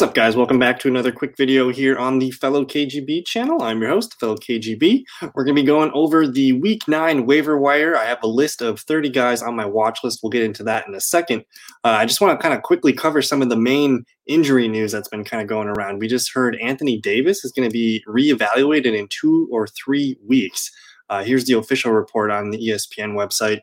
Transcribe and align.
What's 0.00 0.08
up, 0.08 0.14
guys? 0.14 0.34
Welcome 0.34 0.58
back 0.58 0.78
to 0.78 0.88
another 0.88 1.12
quick 1.12 1.36
video 1.36 1.68
here 1.68 1.94
on 1.98 2.20
the 2.20 2.30
Fellow 2.30 2.64
KGB 2.64 3.26
channel. 3.26 3.62
I'm 3.62 3.82
your 3.82 3.90
host, 3.90 4.18
Fellow 4.18 4.34
KGB. 4.34 5.04
We're 5.34 5.44
going 5.44 5.54
to 5.54 5.62
be 5.62 5.66
going 5.66 5.90
over 5.92 6.26
the 6.26 6.54
Week 6.54 6.88
9 6.88 7.26
waiver 7.26 7.58
wire. 7.58 7.94
I 7.94 8.06
have 8.06 8.22
a 8.22 8.26
list 8.26 8.62
of 8.62 8.80
30 8.80 9.10
guys 9.10 9.42
on 9.42 9.54
my 9.54 9.66
watch 9.66 9.98
list. 10.02 10.20
We'll 10.22 10.30
get 10.30 10.42
into 10.42 10.62
that 10.62 10.88
in 10.88 10.94
a 10.94 11.02
second. 11.02 11.44
Uh, 11.84 11.88
I 11.88 12.06
just 12.06 12.18
want 12.18 12.32
to 12.32 12.42
kind 12.42 12.54
of 12.54 12.62
quickly 12.62 12.94
cover 12.94 13.20
some 13.20 13.42
of 13.42 13.50
the 13.50 13.58
main 13.58 14.06
injury 14.26 14.68
news 14.68 14.90
that's 14.90 15.06
been 15.06 15.22
kind 15.22 15.42
of 15.42 15.48
going 15.48 15.68
around. 15.68 15.98
We 15.98 16.08
just 16.08 16.32
heard 16.32 16.56
Anthony 16.62 16.98
Davis 16.98 17.44
is 17.44 17.52
going 17.52 17.68
to 17.68 17.72
be 17.72 18.02
reevaluated 18.08 18.98
in 18.98 19.06
two 19.08 19.50
or 19.52 19.66
three 19.66 20.16
weeks. 20.26 20.70
Uh, 21.10 21.24
here's 21.24 21.44
the 21.44 21.58
official 21.58 21.92
report 21.92 22.30
on 22.30 22.52
the 22.52 22.68
ESPN 22.68 23.12
website. 23.12 23.60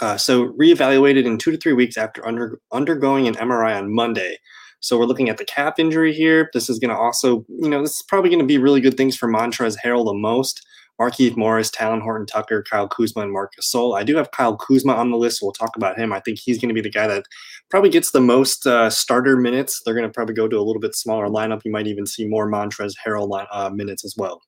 Uh, 0.00 0.16
so, 0.16 0.52
reevaluated 0.52 1.24
in 1.24 1.36
two 1.36 1.50
to 1.50 1.56
three 1.56 1.72
weeks 1.72 1.96
after 1.96 2.24
under, 2.24 2.60
undergoing 2.70 3.26
an 3.26 3.34
MRI 3.34 3.76
on 3.76 3.92
Monday. 3.92 4.38
So 4.84 4.98
we're 4.98 5.06
looking 5.06 5.30
at 5.30 5.38
the 5.38 5.46
calf 5.46 5.78
injury 5.78 6.12
here. 6.12 6.50
This 6.52 6.68
is 6.68 6.78
going 6.78 6.90
to 6.90 6.96
also, 6.96 7.46
you 7.48 7.70
know, 7.70 7.80
this 7.80 7.96
is 7.96 8.02
probably 8.02 8.28
going 8.28 8.40
to 8.40 8.46
be 8.46 8.58
really 8.58 8.82
good 8.82 8.98
things 8.98 9.16
for 9.16 9.26
Montrezl 9.26 9.78
Harrell 9.82 10.04
the 10.04 10.12
most. 10.12 10.60
Markieff 11.00 11.38
Morris, 11.38 11.70
Talen 11.70 12.02
Horton 12.02 12.26
Tucker, 12.26 12.62
Kyle 12.70 12.86
Kuzma, 12.86 13.22
and 13.22 13.32
Marcus 13.32 13.72
Gasol. 13.74 13.98
I 13.98 14.04
do 14.04 14.14
have 14.16 14.30
Kyle 14.32 14.56
Kuzma 14.56 14.92
on 14.92 15.10
the 15.10 15.16
list. 15.16 15.40
So 15.40 15.46
we'll 15.46 15.54
talk 15.54 15.74
about 15.74 15.98
him. 15.98 16.12
I 16.12 16.20
think 16.20 16.38
he's 16.38 16.58
going 16.58 16.68
to 16.68 16.74
be 16.74 16.82
the 16.82 16.90
guy 16.90 17.06
that 17.06 17.24
probably 17.70 17.88
gets 17.88 18.10
the 18.10 18.20
most 18.20 18.66
uh, 18.66 18.90
starter 18.90 19.38
minutes. 19.38 19.80
They're 19.84 19.94
going 19.94 20.06
to 20.06 20.12
probably 20.12 20.34
go 20.34 20.48
to 20.48 20.58
a 20.58 20.62
little 20.62 20.80
bit 20.80 20.94
smaller 20.94 21.28
lineup. 21.28 21.62
You 21.64 21.72
might 21.72 21.86
even 21.86 22.04
see 22.04 22.26
more 22.26 22.46
Montrezl 22.46 22.94
Harrell 23.04 23.46
uh, 23.50 23.70
minutes 23.70 24.04
as 24.04 24.14
well. 24.18 24.42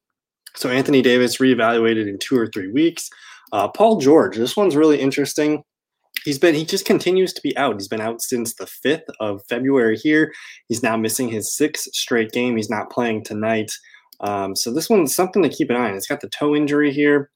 So 0.55 0.69
Anthony 0.69 1.01
Davis 1.01 1.39
reevaluated 1.39 2.09
in 2.09 2.19
two 2.19 2.37
or 2.37 2.47
three 2.47 2.71
weeks. 2.71 3.09
Uh, 3.53 3.69
Paul 3.69 4.00
George, 4.00 4.37
this 4.37 4.55
one's 4.55 4.77
really 4.77 5.00
interesting 5.00 5.65
he's 6.27 6.38
been 6.38 6.55
he 6.55 6.66
just 6.66 6.84
continues 6.84 7.32
to 7.32 7.41
be 7.41 7.56
out. 7.56 7.77
He's 7.77 7.88
been 7.88 8.02
out 8.02 8.20
since 8.20 8.55
the 8.55 8.66
5th 8.66 9.08
of 9.20 9.42
February 9.48 9.96
here. 9.96 10.32
He's 10.69 10.82
now 10.82 10.96
missing 10.96 11.28
his 11.28 11.56
sixth 11.56 11.94
straight 11.94 12.32
game. 12.32 12.56
He's 12.56 12.69
not 12.69 12.91
playing 12.91 13.24
tonight. 13.24 13.70
Um, 14.20 14.54
so 14.56 14.72
this 14.72 14.91
one's 14.91 15.14
something 15.14 15.42
to 15.42 15.48
keep 15.48 15.70
an 15.70 15.77
eye 15.77 15.88
on. 15.88 15.94
It's 15.94 16.06
got 16.06 16.20
the 16.20 16.28
toe 16.28 16.54
injury 16.54 16.92
here. 16.92 17.30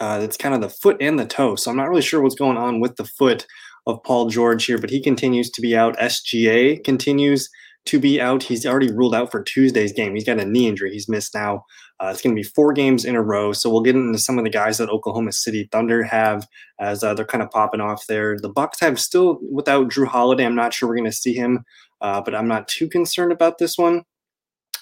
Uh, 0.00 0.20
it's 0.22 0.36
kind 0.36 0.54
of 0.54 0.60
the 0.60 0.68
foot 0.68 0.96
and 1.00 1.18
the 1.18 1.26
toe. 1.26 1.54
So 1.54 1.70
I'm 1.70 1.76
not 1.76 1.88
really 1.88 2.02
sure 2.02 2.20
what's 2.20 2.34
going 2.34 2.56
on 2.56 2.80
with 2.80 2.96
the 2.96 3.04
foot 3.04 3.46
of 3.86 4.02
Paul 4.02 4.28
George 4.28 4.64
here, 4.64 4.78
but 4.78 4.90
he 4.90 5.02
continues 5.02 5.50
to 5.50 5.60
be 5.60 5.76
out. 5.76 5.96
SGA 5.98 6.82
continues 6.82 7.48
to 7.86 8.00
be 8.00 8.20
out. 8.20 8.42
He's 8.42 8.64
already 8.64 8.90
ruled 8.90 9.14
out 9.14 9.30
for 9.30 9.42
Tuesday's 9.42 9.92
game. 9.92 10.14
He's 10.14 10.24
got 10.24 10.40
a 10.40 10.46
knee 10.46 10.66
injury. 10.66 10.92
He's 10.92 11.08
missed 11.08 11.34
now. 11.34 11.64
Uh, 12.00 12.08
it's 12.08 12.20
going 12.20 12.34
to 12.34 12.40
be 12.40 12.46
four 12.46 12.72
games 12.72 13.04
in 13.04 13.14
a 13.14 13.22
row. 13.22 13.52
So 13.52 13.70
we'll 13.70 13.82
get 13.82 13.94
into 13.94 14.18
some 14.18 14.38
of 14.38 14.44
the 14.44 14.50
guys 14.50 14.78
that 14.78 14.90
Oklahoma 14.90 15.32
City 15.32 15.68
Thunder 15.70 16.02
have 16.02 16.46
as 16.80 17.04
uh, 17.04 17.14
they're 17.14 17.24
kind 17.24 17.42
of 17.42 17.50
popping 17.50 17.80
off 17.80 18.06
there. 18.06 18.36
The 18.38 18.48
Bucks 18.48 18.80
have 18.80 19.00
still 19.00 19.38
without 19.50 19.88
Jrue 19.88 20.06
Holiday. 20.06 20.44
I'm 20.44 20.56
not 20.56 20.74
sure 20.74 20.88
we're 20.88 20.96
going 20.96 21.10
to 21.10 21.12
see 21.12 21.34
him, 21.34 21.64
uh, 22.00 22.20
but 22.20 22.34
I'm 22.34 22.48
not 22.48 22.68
too 22.68 22.88
concerned 22.88 23.32
about 23.32 23.58
this 23.58 23.78
one. 23.78 24.02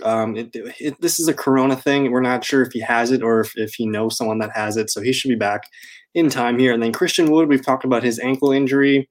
Um, 0.03 0.37
it, 0.37 0.51
it, 0.55 1.01
this 1.01 1.21
is 1.21 1.29
a 1.29 1.35
Corona 1.35 1.77
thing. 1.77 2.11
We're 2.11 2.23
not 2.23 2.45
sure 2.45 2.63
if 2.63 2.73
he 2.73 2.81
has 2.81 3.11
it 3.11 3.23
or 3.23 3.41
if, 3.41 3.53
if 3.57 3.75
he 3.75 3.87
knows 3.87 4.17
someone 4.17 4.39
that 4.39 4.53
has 4.55 4.77
it. 4.77 4.91
So 4.91 5.03
he 5.03 5.13
should 5.13 5.29
be 5.29 5.35
back 5.35 5.65
in 6.15 6.31
time 6.31 6.59
here. 6.59 6.73
And 6.73 6.83
then 6.83 6.93
Christian 6.93 7.31
Wood, 7.31 7.49
we've 7.49 7.65
talked 7.65 7.85
about 7.85 8.03
his 8.03 8.19
ankle 8.19 8.53
injury. 8.53 9.09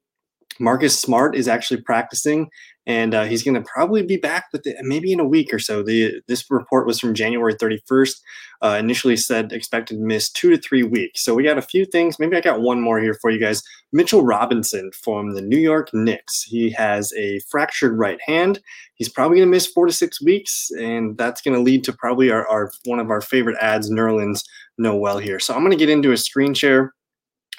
Marcus 0.59 0.99
Smart 0.99 1.35
is 1.35 1.47
actually 1.47 1.81
practicing, 1.81 2.49
and 2.91 3.13
uh, 3.13 3.23
he's 3.23 3.41
going 3.41 3.55
to 3.55 3.69
probably 3.73 4.03
be 4.03 4.17
back 4.17 4.47
with 4.51 4.63
the, 4.63 4.75
maybe 4.81 5.13
in 5.13 5.21
a 5.21 5.25
week 5.25 5.53
or 5.53 5.59
so. 5.59 5.81
The 5.81 6.21
this 6.27 6.43
report 6.51 6.85
was 6.85 6.99
from 6.99 7.13
January 7.13 7.55
31st. 7.55 8.19
Uh, 8.61 8.77
initially 8.77 9.15
said 9.15 9.53
expected 9.53 9.95
to 9.95 10.01
miss 10.01 10.29
two 10.29 10.49
to 10.49 10.57
three 10.57 10.83
weeks. 10.83 11.23
So 11.23 11.33
we 11.33 11.41
got 11.41 11.57
a 11.57 11.61
few 11.61 11.85
things. 11.85 12.19
Maybe 12.19 12.35
I 12.35 12.41
got 12.41 12.59
one 12.59 12.81
more 12.81 12.99
here 12.99 13.13
for 13.13 13.31
you 13.31 13.39
guys. 13.39 13.63
Mitchell 13.93 14.25
Robinson 14.25 14.91
from 14.91 15.35
the 15.35 15.41
New 15.41 15.57
York 15.57 15.89
Knicks. 15.93 16.43
He 16.43 16.69
has 16.71 17.13
a 17.13 17.39
fractured 17.49 17.97
right 17.97 18.19
hand. 18.27 18.59
He's 18.95 19.09
probably 19.09 19.37
going 19.37 19.47
to 19.47 19.55
miss 19.55 19.67
four 19.67 19.85
to 19.85 19.93
six 19.93 20.21
weeks, 20.21 20.69
and 20.77 21.17
that's 21.17 21.41
going 21.41 21.55
to 21.55 21.63
lead 21.63 21.85
to 21.85 21.93
probably 21.93 22.29
our, 22.29 22.45
our 22.49 22.69
one 22.83 22.99
of 22.99 23.09
our 23.09 23.21
favorite 23.21 23.57
ads, 23.61 23.89
Nerlens 23.89 24.43
Noel 24.77 25.17
here. 25.17 25.39
So 25.39 25.53
I'm 25.53 25.61
going 25.61 25.71
to 25.71 25.77
get 25.77 25.89
into 25.89 26.11
a 26.11 26.17
screen 26.17 26.53
share 26.53 26.93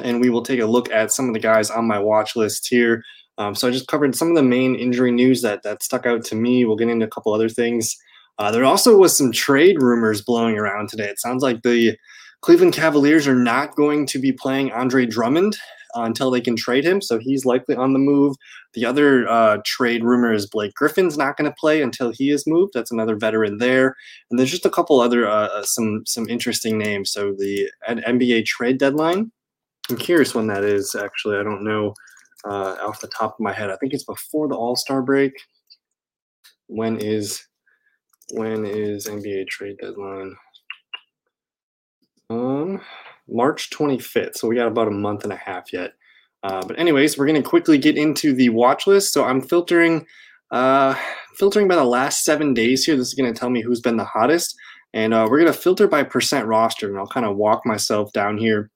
and 0.01 0.21
we 0.21 0.31
will 0.31 0.43
take 0.43 0.61
a 0.61 0.67
look 0.67 0.91
at 0.91 1.13
some 1.13 1.29
of 1.29 1.35
the 1.35 1.41
guys 1.41 1.71
on 1.71 1.87
my 1.87 1.99
watch 1.99 2.35
list 2.35 2.67
here. 2.69 3.03
Um, 3.39 3.55
so 3.55 3.69
I 3.69 3.71
just 3.71 3.89
covered 3.89 4.15
some 4.15 4.29
of 4.29 4.37
the 4.37 4.43
main 4.43 4.75
injury 4.75 5.11
news 5.11 5.43
that 5.43 5.63
that 5.63 5.83
stuck 5.83 6.07
out 6.07 6.25
to 6.27 6.35
me. 6.35 6.65
We'll 6.65 6.77
get 6.77 6.89
into 6.89 7.07
a 7.07 7.11
couple 7.11 7.33
other 7.33 7.49
things. 7.49 7.97
Uh, 8.39 8.51
there 8.51 8.65
also 8.65 8.97
was 8.97 9.17
some 9.17 9.33
trade 9.33 9.81
rumors 9.81 10.23
blowing 10.23 10.59
around 10.59 10.89
today. 10.89 11.09
It 11.09 11.21
sounds 11.21 11.43
like 11.43 11.63
the 11.63 11.97
Cleveland 12.41 12.73
Cavaliers 12.73 13.29
are 13.29 13.37
not 13.37 13.77
going 13.77 14.07
to 14.07 14.19
be 14.19 14.33
playing 14.33 14.73
Andre 14.73 15.07
Drummond 15.07 15.57
uh, 15.95 16.03
until 16.03 16.31
they 16.31 16.41
can 16.41 16.57
trade 16.57 16.85
him, 16.85 17.01
so 17.01 17.19
he's 17.19 17.45
likely 17.45 17.77
on 17.77 17.93
the 17.93 17.99
move. 17.99 18.37
The 18.75 18.85
other 18.87 19.29
uh, 19.29 19.59
trade 19.65 20.03
rumor 20.03 20.33
is 20.33 20.49
Blake 20.49 20.75
Griffin's 20.75 21.19
not 21.19 21.37
going 21.37 21.49
to 21.49 21.57
play 21.59 21.83
until 21.83 22.11
he 22.11 22.31
is 22.31 22.47
moved. 22.47 22.73
That's 22.75 22.91
another 22.91 23.17
veteran 23.17 23.59
there, 23.59 23.95
and 24.31 24.39
there's 24.39 24.51
just 24.51 24.67
a 24.67 24.71
couple 24.71 25.01
other 25.01 25.29
uh, 25.29 25.49
uh, 25.49 25.63
some 25.63 26.03
some 26.07 26.29
interesting 26.29 26.79
names. 26.79 27.13
So 27.13 27.35
the 27.37 27.71
NBA 27.89 28.47
trade 28.47 28.79
deadline 28.79 29.31
I'm 29.91 29.97
curious 29.97 30.35
when 30.35 30.47
that 30.47 30.65
is. 30.65 30.95
Actually, 30.95 31.39
I 31.39 31.43
don't 31.43 31.65
know 31.65 31.95
uh, 32.49 32.77
off 32.87 33.01
the 33.01 33.09
top 33.09 33.35
of 33.35 33.41
my 33.41 33.53
head. 33.53 33.71
I 33.71 33.77
think 33.77 33.93
it's 33.93 34.05
before 34.05 34.49
the 34.49 34.55
All 34.55 34.77
Star 34.77 35.03
break. 35.03 35.33
When 36.67 36.99
is 36.99 37.47
when 38.33 38.65
is 38.65 39.07
NBA 39.07 39.49
trade 39.49 39.77
deadline? 39.81 40.35
Um, 42.31 42.81
March 43.29 43.71
25th. 43.71 44.37
So 44.37 44.49
we 44.49 44.57
got 44.57 44.69
about 44.69 44.89
a 44.89 44.93
month 44.93 45.25
and 45.25 45.33
a 45.33 45.37
half 45.37 45.73
yet. 45.73 45.93
Uh, 46.43 46.65
but 46.67 46.79
anyways, 46.79 47.17
we're 47.17 47.27
gonna 47.27 47.43
quickly 47.43 47.79
get 47.79 47.97
into 47.97 48.33
the 48.33 48.49
watch 48.49 48.87
list. 48.87 49.13
So 49.13 49.25
I'm 49.25 49.41
filtering, 49.41 50.07
uh, 50.51 50.95
filtering 51.37 51.69
by 51.69 51.77
the 51.77 51.85
last 51.85 52.25
seven 52.25 52.55
days 52.55 52.85
here. 52.85 52.97
This 52.97 53.09
is 53.09 53.15
gonna 53.15 53.33
tell 53.33 53.51
me 53.51 53.63
who's 53.63 53.81
been 53.81 53.97
the 53.97 54.05
hottest, 54.05 54.57
and 54.93 55.15
uh, 55.15 55.29
we're 55.31 55.39
gonna 55.39 55.53
filter 55.53 55.87
by 55.87 56.03
percent 56.03 56.47
roster, 56.47 56.89
and 56.89 56.99
I'll 56.99 57.07
kind 57.07 57.27
of 57.27 57.37
walk 57.37 57.65
myself 57.65 58.13
down 58.13 58.39
here 58.39 58.71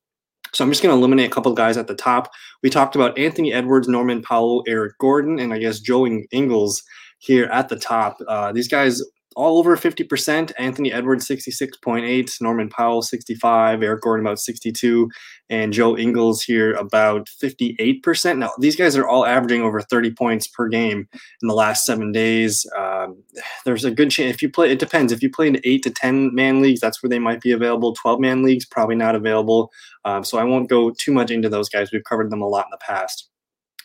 so 0.56 0.64
I'm 0.64 0.70
just 0.70 0.82
going 0.82 0.90
to 0.90 0.96
eliminate 0.96 1.26
a 1.26 1.34
couple 1.34 1.52
guys 1.52 1.76
at 1.76 1.86
the 1.86 1.94
top. 1.94 2.32
We 2.62 2.70
talked 2.70 2.96
about 2.96 3.18
Anthony 3.18 3.52
Edwards, 3.52 3.88
Norman 3.88 4.22
Powell, 4.22 4.64
Eric 4.66 4.96
Gordon, 4.98 5.38
and 5.38 5.52
I 5.52 5.58
guess 5.58 5.80
Joe 5.80 6.06
Ingles 6.06 6.82
here 7.18 7.44
at 7.46 7.68
the 7.68 7.76
top. 7.76 8.16
Uh, 8.26 8.52
these 8.52 8.66
guys 8.66 9.02
all 9.36 9.58
over 9.58 9.76
50%. 9.76 10.50
Anthony 10.58 10.91
Edwards, 10.91 11.28
66.8. 11.28 12.41
Norman 12.41 12.70
Powell, 12.70 13.02
65. 13.02 13.82
Eric 13.82 14.00
Gordon, 14.02 14.26
about 14.26 14.41
62. 14.41 15.10
And 15.50 15.74
Joe 15.74 15.97
Ingles 15.97 16.42
here, 16.42 16.72
about 16.72 17.28
58%. 17.41 18.38
Now, 18.38 18.50
these 18.58 18.74
guys 18.74 18.97
are 18.97 19.06
all 19.06 19.26
averaging 19.26 19.60
over 19.60 19.82
30 19.82 20.12
points 20.12 20.48
per 20.48 20.69
game 20.69 21.06
in 21.42 21.48
the 21.48 21.54
last 21.54 21.84
seven 21.84 22.12
days. 22.12 22.66
Um, 22.76 23.22
there's 23.66 23.84
a 23.84 23.91
good 23.91 24.10
chance 24.10 24.34
if 24.34 24.42
you 24.42 24.50
play, 24.50 24.72
it 24.72 24.78
depends. 24.78 25.12
If 25.12 25.22
you 25.22 25.30
play 25.30 25.48
in 25.48 25.60
eight 25.64 25.82
to 25.84 25.91
10 25.91 26.34
man 26.34 26.62
leagues, 26.62 26.80
that's 26.80 27.03
where 27.03 27.10
they 27.10 27.18
might 27.18 27.42
be 27.42 27.53
available. 27.53 27.94
12 27.94 28.18
man 28.18 28.42
leagues, 28.42 28.64
probably 28.64 28.97
not 28.97 29.14
available. 29.14 29.70
Um, 30.06 30.24
so 30.24 30.38
I 30.38 30.44
won't 30.44 30.70
go 30.70 30.91
too 30.91 31.12
much 31.12 31.30
into 31.30 31.50
those 31.50 31.68
guys. 31.68 31.92
We've 31.92 32.03
covered 32.04 32.30
them 32.30 32.42
a 32.42 32.48
lot 32.48 32.66
in 32.66 32.70
the 32.70 32.78
past. 32.78 33.28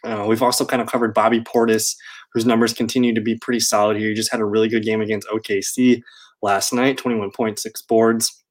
Uh, 0.03 0.25
we've 0.27 0.41
also 0.41 0.65
kind 0.65 0.81
of 0.81 0.87
covered 0.87 1.13
Bobby 1.13 1.41
Portis, 1.41 1.95
whose 2.33 2.45
numbers 2.45 2.73
continue 2.73 3.13
to 3.13 3.21
be 3.21 3.37
pretty 3.37 3.59
solid 3.59 3.97
here. 3.97 4.09
He 4.09 4.15
just 4.15 4.31
had 4.31 4.41
a 4.41 4.45
really 4.45 4.69
good 4.69 4.83
game 4.83 5.01
against 5.01 5.27
OKC 5.27 6.01
last 6.41 6.73
night, 6.73 6.97
21.6 6.97 7.87
boards. 7.87 8.43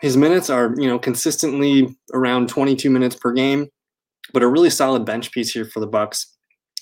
His 0.00 0.16
minutes 0.16 0.50
are, 0.50 0.74
you 0.76 0.88
know, 0.88 0.98
consistently 0.98 1.96
around 2.12 2.48
22 2.48 2.90
minutes 2.90 3.16
per 3.16 3.32
game, 3.32 3.68
but 4.32 4.42
a 4.42 4.48
really 4.48 4.70
solid 4.70 5.04
bench 5.04 5.32
piece 5.32 5.52
here 5.52 5.64
for 5.64 5.80
the 5.80 5.86
Bucks. 5.86 6.34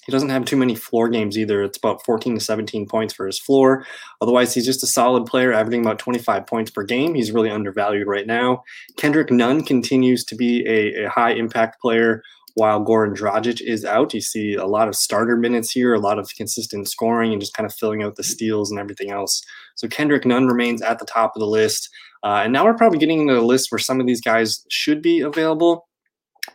He 0.05 0.11
doesn't 0.11 0.31
have 0.31 0.45
too 0.45 0.57
many 0.57 0.75
floor 0.75 1.09
games 1.09 1.39
either. 1.39 1.63
It's 1.63 1.79
about 1.79 2.05
14 2.05 2.35
to 2.35 2.41
17 2.41 2.89
points 2.89 3.15
for 3.15 3.25
his 3.25 3.39
floor. 3.39 3.87
Otherwise, 4.21 4.53
he's 4.53 4.67
just 4.67 4.83
a 4.83 4.89
solid 4.89 5.27
player, 5.27 5.53
averaging 5.53 5.83
about 5.83 6.01
25 6.01 6.45
points 6.47 6.73
per 6.73 6.83
game. 6.83 7.15
He's 7.15 7.31
really 7.31 7.51
undervalued 7.51 8.09
right 8.09 8.27
now. 8.27 8.65
Kendrick 8.97 9.31
Nunn 9.31 9.63
continues 9.63 10.25
to 10.25 10.35
be 10.35 10.67
a, 10.67 11.05
a 11.05 11.09
high 11.09 11.33
impact 11.33 11.81
player 11.81 12.23
while 12.55 12.85
Goran 12.85 13.15
Dragic 13.15 13.61
is 13.61 13.85
out. 13.85 14.15
You 14.15 14.21
see 14.21 14.55
a 14.55 14.67
lot 14.67 14.89
of 14.89 14.95
starter 14.95 15.37
minutes 15.37 15.71
here, 15.71 15.95
a 15.95 16.01
lot 16.01 16.19
of 16.19 16.31
consistent 16.37 16.89
scoring, 16.89 17.33
and 17.33 17.41
just 17.41 17.55
kind 17.55 17.67
of 17.67 17.75
filling 17.75 18.03
out 18.03 18.17
the 18.17 18.25
steals 18.25 18.71
and 18.71 18.79
everything 18.79 19.11
else. 19.11 19.43
So 19.77 19.89
Kendrick 19.89 20.27
Nunn 20.27 20.47
remains 20.47 20.83
at 20.83 20.99
the 20.99 21.07
top 21.07 21.33
of 21.35 21.41
the 21.41 21.47
list. 21.47 21.89
Uh, 22.23 22.43
and 22.45 22.53
now 22.53 22.65
we're 22.65 22.75
probably 22.75 22.99
getting 22.99 23.21
into 23.21 23.35
the 23.35 23.43
list 23.43 23.73
where 23.73 23.79
some 23.79 24.01
of 24.01 24.07
these 24.07 24.21
guys 24.21 24.65
should 24.71 25.03
be 25.03 25.21
available. 25.21 25.89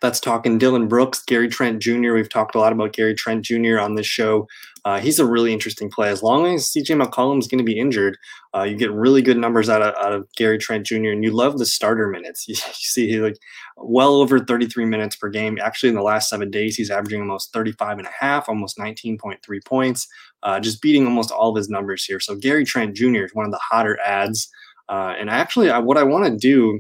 That's 0.02 0.20
talking 0.20 0.58
Dillon 0.58 0.88
Brooks, 0.88 1.24
Gary 1.24 1.48
Trent 1.48 1.82
Jr. 1.82 2.14
We've 2.14 2.30
talked 2.30 2.56
a 2.56 2.60
lot 2.60 2.74
about 2.74 2.94
Gary 2.94 3.16
Trent 3.16 3.44
Jr. 3.44 3.80
on 3.80 3.96
this 3.96 4.06
show. 4.06 4.48
Uh, 4.86 5.00
he's 5.00 5.20
a 5.20 5.26
really 5.26 5.52
interesting 5.52 5.90
play. 5.90 6.10
As 6.10 6.22
long 6.22 6.46
as 6.46 6.72
CJ 6.72 7.02
McCollum 7.02 7.40
is 7.40 7.48
going 7.48 7.58
to 7.58 7.64
be 7.64 7.80
injured, 7.80 8.18
uh, 8.56 8.64
you 8.64 8.78
get 8.78 8.92
really 8.92 9.22
good 9.22 9.38
numbers 9.38 9.70
out 9.70 9.82
of, 9.82 9.96
out 9.96 10.14
of 10.14 10.28
Gary 10.36 10.58
Trent 10.58 10.86
Jr. 10.86 11.10
And 11.10 11.24
you 11.24 11.32
love 11.32 11.58
the 11.58 11.66
starter 11.66 12.08
minutes. 12.08 12.48
You, 12.48 12.54
you 12.68 12.74
see, 12.74 13.08
he 13.08 13.20
like 13.20 13.38
well 13.76 14.16
over 14.16 14.40
33 14.40 14.86
minutes 14.86 15.16
per 15.16 15.30
game. 15.30 15.58
Actually, 15.62 15.90
in 15.90 15.96
the 15.96 16.02
last 16.02 16.30
seven 16.30 16.52
days, 16.52 16.76
he's 16.76 16.92
averaging 16.92 17.22
almost 17.22 17.52
35 17.54 17.98
and 18.00 18.08
a 18.08 18.12
half, 18.18 18.48
almost 18.50 18.78
19.3 18.78 19.38
points, 19.66 20.08
uh, 20.44 20.60
just 20.60 20.82
beating 20.82 21.06
almost 21.06 21.32
all 21.32 21.50
of 21.50 21.56
his 21.56 21.70
numbers 21.70 22.04
here. 22.04 22.20
So 22.20 22.36
Gary 22.36 22.66
Trent 22.66 22.96
Jr. 22.96 23.24
is 23.24 23.34
one 23.34 23.46
of 23.46 23.52
the 23.52 23.62
hotter 23.62 23.98
ads. 24.06 24.50
Uh, 24.90 25.16
and 25.18 25.30
actually, 25.30 25.70
I, 25.70 25.80
what 25.80 25.98
I 25.98 26.04
want 26.04 26.26
to 26.26 26.38
do 26.38 26.80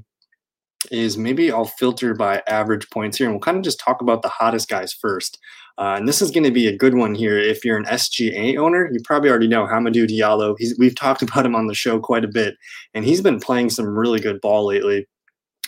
is 0.91 1.17
maybe 1.17 1.51
I'll 1.51 1.65
filter 1.65 2.13
by 2.13 2.41
average 2.47 2.89
points 2.89 3.17
here 3.17 3.27
and 3.27 3.35
we'll 3.35 3.41
kind 3.41 3.57
of 3.57 3.63
just 3.63 3.79
talk 3.79 4.01
about 4.01 4.21
the 4.21 4.29
hottest 4.29 4.69
guys 4.69 4.93
first. 4.93 5.39
Uh, 5.79 5.95
and 5.97 6.07
this 6.07 6.21
is 6.21 6.31
going 6.31 6.43
to 6.43 6.51
be 6.51 6.67
a 6.67 6.75
good 6.75 6.95
one 6.95 7.13
here. 7.13 7.37
If 7.37 7.63
you're 7.63 7.77
an 7.77 7.85
SGA 7.85 8.57
owner, 8.57 8.89
you 8.91 8.99
probably 9.03 9.29
already 9.29 9.47
know 9.47 9.65
Hamidou 9.67 10.07
Diallo. 10.07 10.55
He's, 10.57 10.77
we've 10.79 10.95
talked 10.95 11.21
about 11.23 11.45
him 11.45 11.55
on 11.55 11.67
the 11.67 11.75
show 11.75 11.99
quite 11.99 12.23
a 12.23 12.29
bit, 12.29 12.55
and 12.93 13.05
he's 13.05 13.21
been 13.21 13.39
playing 13.39 13.69
some 13.69 13.97
really 13.97 14.19
good 14.19 14.41
ball 14.41 14.65
lately. 14.65 15.07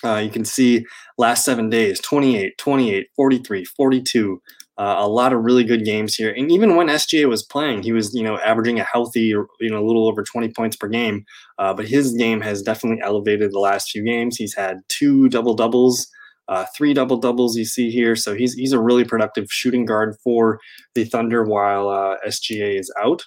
Uh, 0.03 0.15
you 0.15 0.29
can 0.29 0.45
see 0.45 0.85
last 1.17 1.43
seven 1.43 1.69
days 1.69 1.99
28, 1.99 2.57
28, 2.57 3.07
43, 3.15 3.65
42. 3.65 4.41
Uh, 4.79 4.95
a 4.99 5.07
lot 5.09 5.33
of 5.33 5.43
really 5.43 5.65
good 5.65 5.83
games 5.83 6.15
here. 6.15 6.31
And 6.31 6.49
even 6.49 6.77
when 6.77 6.87
SGA 6.87 7.27
was 7.27 7.43
playing, 7.43 7.83
he 7.83 7.91
was, 7.91 8.15
you 8.15 8.23
know, 8.23 8.39
averaging 8.39 8.79
a 8.79 8.85
healthy, 8.85 9.23
you 9.23 9.45
know, 9.59 9.77
a 9.77 9.85
little 9.85 10.07
over 10.07 10.23
20 10.23 10.53
points 10.53 10.77
per 10.77 10.87
game. 10.87 11.25
Uh, 11.57 11.73
but 11.73 11.85
his 11.85 12.13
game 12.13 12.39
has 12.39 12.61
definitely 12.61 13.03
elevated 13.03 13.51
the 13.51 13.59
last 13.59 13.91
few 13.91 14.03
games. 14.03 14.37
He's 14.37 14.55
had 14.55 14.77
two 14.87 15.27
double 15.27 15.53
doubles, 15.53 16.07
uh, 16.47 16.65
three 16.77 16.93
double 16.93 17.17
doubles 17.17 17.57
you 17.57 17.65
see 17.65 17.91
here. 17.91 18.15
So 18.15 18.33
he's 18.33 18.53
he's 18.53 18.71
a 18.71 18.79
really 18.79 19.03
productive 19.03 19.51
shooting 19.51 19.83
guard 19.83 20.15
for 20.23 20.61
the 20.95 21.03
Thunder 21.03 21.43
while 21.43 21.89
uh, 21.89 22.15
SGA 22.25 22.79
is 22.79 22.89
out. 23.03 23.25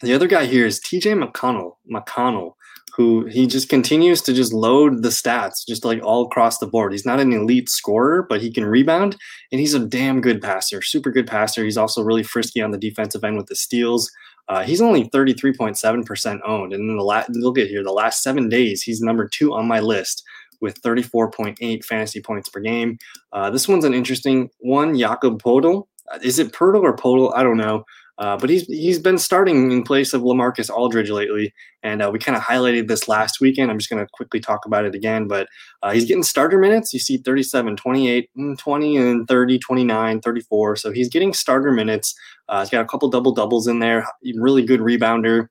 The 0.00 0.14
other 0.14 0.28
guy 0.28 0.46
here 0.46 0.64
is 0.64 0.80
TJ 0.80 1.20
McConnell. 1.20 1.72
McConnell 1.92 2.52
who 2.98 3.26
he 3.26 3.46
just 3.46 3.68
continues 3.68 4.20
to 4.20 4.34
just 4.34 4.52
load 4.52 5.04
the 5.04 5.08
stats 5.08 5.64
just 5.66 5.84
like 5.84 6.02
all 6.02 6.26
across 6.26 6.58
the 6.58 6.66
board. 6.66 6.90
He's 6.90 7.06
not 7.06 7.20
an 7.20 7.32
elite 7.32 7.70
scorer, 7.70 8.26
but 8.28 8.42
he 8.42 8.50
can 8.50 8.64
rebound 8.64 9.16
and 9.52 9.60
he's 9.60 9.72
a 9.72 9.78
damn 9.78 10.20
good 10.20 10.42
passer, 10.42 10.82
super 10.82 11.12
good 11.12 11.28
passer. 11.28 11.62
He's 11.62 11.76
also 11.76 12.02
really 12.02 12.24
frisky 12.24 12.60
on 12.60 12.72
the 12.72 12.76
defensive 12.76 13.22
end 13.22 13.36
with 13.36 13.46
the 13.46 13.54
steals. 13.54 14.10
Uh, 14.48 14.64
he's 14.64 14.80
only 14.80 15.08
33.7% 15.10 16.40
owned. 16.44 16.72
And 16.72 16.90
in 16.90 16.96
the 16.96 17.04
last, 17.04 17.30
look 17.30 17.56
at 17.56 17.68
here, 17.68 17.84
the 17.84 17.92
last 17.92 18.20
seven 18.20 18.48
days, 18.48 18.82
he's 18.82 19.00
number 19.00 19.28
two 19.28 19.54
on 19.54 19.68
my 19.68 19.78
list 19.78 20.24
with 20.60 20.82
34.8 20.82 21.84
fantasy 21.84 22.20
points 22.20 22.48
per 22.48 22.58
game. 22.58 22.98
Uh, 23.32 23.48
this 23.48 23.68
one's 23.68 23.84
an 23.84 23.94
interesting 23.94 24.50
one. 24.58 24.98
Jakob 24.98 25.40
Poeltl. 25.40 25.86
Is 26.24 26.40
it 26.40 26.52
Pirtle 26.52 26.82
or 26.82 26.96
Podol? 26.96 27.32
I 27.36 27.44
don't 27.44 27.58
know. 27.58 27.84
Uh, 28.18 28.36
but 28.36 28.50
he's 28.50 28.66
he's 28.66 28.98
been 28.98 29.18
starting 29.18 29.70
in 29.70 29.82
place 29.84 30.12
of 30.12 30.22
Lamarcus 30.22 30.68
Aldridge 30.68 31.10
lately, 31.10 31.54
and 31.84 32.02
uh, 32.02 32.10
we 32.12 32.18
kind 32.18 32.36
of 32.36 32.42
highlighted 32.42 32.88
this 32.88 33.06
last 33.06 33.40
weekend. 33.40 33.70
I'm 33.70 33.78
just 33.78 33.88
going 33.88 34.04
to 34.04 34.10
quickly 34.12 34.40
talk 34.40 34.66
about 34.66 34.84
it 34.84 34.94
again, 34.94 35.28
but 35.28 35.46
uh, 35.82 35.92
he's 35.92 36.04
getting 36.04 36.24
starter 36.24 36.58
minutes. 36.58 36.92
You 36.92 36.98
see 36.98 37.18
37, 37.18 37.76
28, 37.76 38.28
mm, 38.36 38.58
20, 38.58 38.96
and 38.96 39.28
30, 39.28 39.58
29, 39.60 40.20
34. 40.20 40.76
So 40.76 40.90
he's 40.90 41.08
getting 41.08 41.32
starter 41.32 41.70
minutes. 41.70 42.14
Uh, 42.48 42.60
he's 42.60 42.70
got 42.70 42.84
a 42.84 42.88
couple 42.88 43.08
double 43.08 43.32
doubles 43.32 43.68
in 43.68 43.78
there. 43.78 44.06
Really 44.36 44.64
good 44.64 44.80
rebounder. 44.80 45.48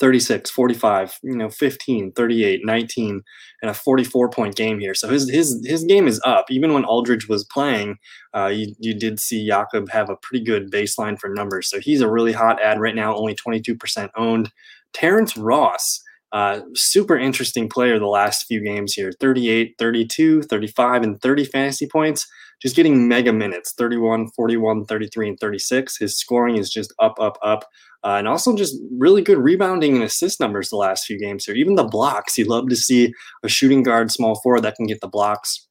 36, 0.00 0.50
45, 0.50 1.18
you 1.22 1.36
know, 1.36 1.50
15, 1.50 2.12
38, 2.12 2.60
19, 2.64 3.22
and 3.62 3.70
a 3.70 3.74
44 3.74 4.30
point 4.30 4.56
game 4.56 4.80
here. 4.80 4.94
So 4.94 5.08
his 5.08 5.30
his 5.30 5.64
his 5.64 5.84
game 5.84 6.08
is 6.08 6.20
up. 6.24 6.46
Even 6.50 6.72
when 6.72 6.84
Aldridge 6.84 7.28
was 7.28 7.44
playing, 7.44 7.98
uh, 8.34 8.46
you, 8.46 8.74
you 8.80 8.94
did 8.94 9.20
see 9.20 9.46
Jakob 9.46 9.90
have 9.90 10.08
a 10.08 10.16
pretty 10.16 10.44
good 10.44 10.72
baseline 10.72 11.18
for 11.18 11.28
numbers. 11.28 11.68
So 11.68 11.78
he's 11.78 12.00
a 12.00 12.10
really 12.10 12.32
hot 12.32 12.60
ad 12.62 12.80
right 12.80 12.94
now, 12.94 13.14
only 13.14 13.34
22% 13.34 14.08
owned. 14.16 14.50
Terrence 14.92 15.36
Ross, 15.36 16.00
uh, 16.32 16.60
super 16.74 17.18
interesting 17.18 17.68
player 17.68 17.98
the 17.98 18.06
last 18.06 18.46
few 18.46 18.62
games 18.62 18.94
here 18.94 19.12
38, 19.20 19.74
32, 19.78 20.42
35, 20.42 21.02
and 21.02 21.20
30 21.20 21.44
fantasy 21.44 21.86
points. 21.86 22.26
Just 22.60 22.76
getting 22.76 23.08
mega 23.08 23.32
minutes 23.32 23.72
31, 23.72 24.30
41, 24.36 24.84
33, 24.84 25.28
and 25.30 25.40
36. 25.40 25.96
His 25.96 26.18
scoring 26.18 26.58
is 26.58 26.70
just 26.70 26.92
up, 26.98 27.18
up, 27.18 27.38
up. 27.42 27.64
Uh, 28.04 28.16
and 28.16 28.28
also 28.28 28.54
just 28.54 28.76
really 28.98 29.22
good 29.22 29.38
rebounding 29.38 29.94
and 29.94 30.04
assist 30.04 30.40
numbers 30.40 30.68
the 30.68 30.76
last 30.76 31.06
few 31.06 31.18
games 31.18 31.44
here. 31.44 31.54
Even 31.54 31.74
the 31.74 31.84
blocks, 31.84 32.38
you 32.38 32.44
love 32.44 32.68
to 32.68 32.76
see 32.76 33.12
a 33.42 33.48
shooting 33.48 33.82
guard, 33.82 34.10
small 34.10 34.40
forward 34.42 34.62
that 34.62 34.76
can 34.76 34.86
get 34.86 35.00
the 35.00 35.08
blocks. 35.08 35.66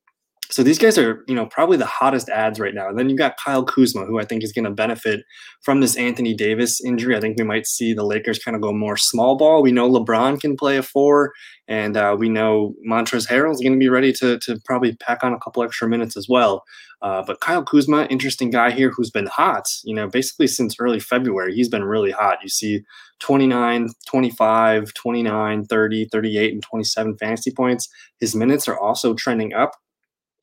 So 0.51 0.63
these 0.63 0.79
guys 0.79 0.97
are, 0.97 1.23
you 1.27 1.35
know, 1.35 1.45
probably 1.45 1.77
the 1.77 1.85
hottest 1.85 2.27
ads 2.27 2.59
right 2.59 2.73
now. 2.73 2.89
And 2.89 2.97
then 2.97 3.07
you've 3.07 3.19
got 3.19 3.37
Kyle 3.37 3.63
Kuzma, 3.63 4.05
who 4.05 4.19
I 4.19 4.25
think 4.25 4.43
is 4.43 4.51
going 4.51 4.65
to 4.65 4.71
benefit 4.71 5.23
from 5.61 5.79
this 5.79 5.95
Anthony 5.95 6.33
Davis 6.33 6.83
injury. 6.83 7.15
I 7.15 7.19
think 7.19 7.37
we 7.37 7.43
might 7.43 7.67
see 7.67 7.93
the 7.93 8.03
Lakers 8.03 8.39
kind 8.39 8.55
of 8.55 8.61
go 8.61 8.73
more 8.73 8.97
small 8.97 9.37
ball. 9.37 9.61
We 9.61 9.71
know 9.71 9.87
LeBron 9.87 10.41
can 10.41 10.57
play 10.57 10.77
a 10.77 10.81
four, 10.81 11.33
and 11.67 11.95
uh, 11.95 12.15
we 12.17 12.29
know 12.29 12.73
Montrezl 12.89 13.27
Harrell 13.27 13.53
is 13.53 13.59
going 13.59 13.73
to 13.73 13.79
be 13.79 13.89
ready 13.89 14.11
to 14.13 14.39
to 14.39 14.59
probably 14.65 14.95
pack 14.95 15.23
on 15.23 15.33
a 15.33 15.39
couple 15.39 15.61
extra 15.61 15.87
minutes 15.87 16.17
as 16.17 16.27
well. 16.27 16.63
Uh, 17.03 17.23
but 17.25 17.39
Kyle 17.41 17.63
Kuzma, 17.63 18.07
interesting 18.09 18.49
guy 18.49 18.71
here 18.71 18.89
who's 18.89 19.11
been 19.11 19.27
hot, 19.27 19.69
you 19.83 19.93
know, 19.93 20.07
basically 20.07 20.47
since 20.47 20.75
early 20.79 20.99
February. 20.99 21.53
He's 21.53 21.69
been 21.69 21.83
really 21.83 22.11
hot. 22.11 22.39
You 22.41 22.49
see 22.49 22.81
29, 23.19 23.89
25, 24.07 24.93
29, 24.95 25.65
30, 25.65 26.05
38, 26.11 26.53
and 26.53 26.63
27 26.63 27.17
fantasy 27.17 27.51
points. 27.51 27.87
His 28.19 28.35
minutes 28.35 28.67
are 28.67 28.77
also 28.77 29.13
trending 29.13 29.53
up 29.53 29.75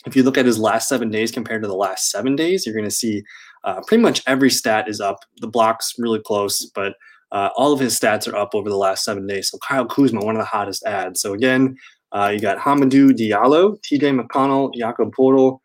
if 0.06 0.14
you 0.16 0.22
look 0.22 0.38
at 0.38 0.46
his 0.46 0.58
last 0.58 0.88
seven 0.88 1.10
days 1.10 1.30
compared 1.30 1.62
to 1.62 1.68
the 1.68 1.74
last 1.74 2.10
seven 2.10 2.36
days, 2.36 2.64
you're 2.64 2.74
going 2.74 2.88
to 2.88 2.90
see 2.90 3.22
uh, 3.64 3.80
pretty 3.86 4.02
much 4.02 4.22
every 4.26 4.50
stat 4.50 4.88
is 4.88 5.00
up. 5.00 5.18
The 5.38 5.48
block's 5.48 5.94
really 5.98 6.20
close, 6.20 6.70
but 6.74 6.94
uh, 7.32 7.50
all 7.56 7.72
of 7.72 7.80
his 7.80 7.98
stats 7.98 8.30
are 8.32 8.36
up 8.36 8.54
over 8.54 8.70
the 8.70 8.76
last 8.76 9.04
seven 9.04 9.26
days. 9.26 9.50
So 9.50 9.58
Kyle 9.58 9.84
Kuzma, 9.84 10.24
one 10.24 10.36
of 10.36 10.40
the 10.40 10.46
hottest 10.46 10.84
ads. 10.86 11.20
So 11.20 11.34
again, 11.34 11.76
uh, 12.12 12.30
you 12.32 12.40
got 12.40 12.58
Hamidou 12.58 13.10
Diallo, 13.10 13.78
TJ 13.82 14.18
McConnell, 14.18 14.72
Jakob 14.74 15.12
Poeltl, 15.12 15.58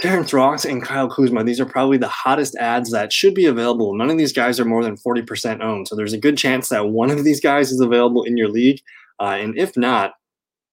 Terrence 0.00 0.32
Ross, 0.32 0.64
and 0.64 0.82
Kyle 0.82 1.08
Kuzma. 1.08 1.44
These 1.44 1.60
are 1.60 1.66
probably 1.66 1.98
the 1.98 2.08
hottest 2.08 2.56
ads 2.56 2.90
that 2.90 3.12
should 3.12 3.34
be 3.34 3.44
available. 3.44 3.94
None 3.94 4.10
of 4.10 4.16
these 4.16 4.32
guys 4.32 4.58
are 4.58 4.64
more 4.64 4.82
than 4.82 4.96
40% 4.96 5.62
owned. 5.62 5.88
So 5.88 5.96
there's 5.96 6.14
a 6.14 6.18
good 6.18 6.38
chance 6.38 6.70
that 6.70 6.88
one 6.88 7.10
of 7.10 7.24
these 7.24 7.40
guys 7.40 7.70
is 7.72 7.80
available 7.80 8.22
in 8.24 8.38
your 8.38 8.48
league. 8.48 8.80
Uh, 9.20 9.36
and 9.38 9.56
if 9.58 9.76
not, 9.76 10.14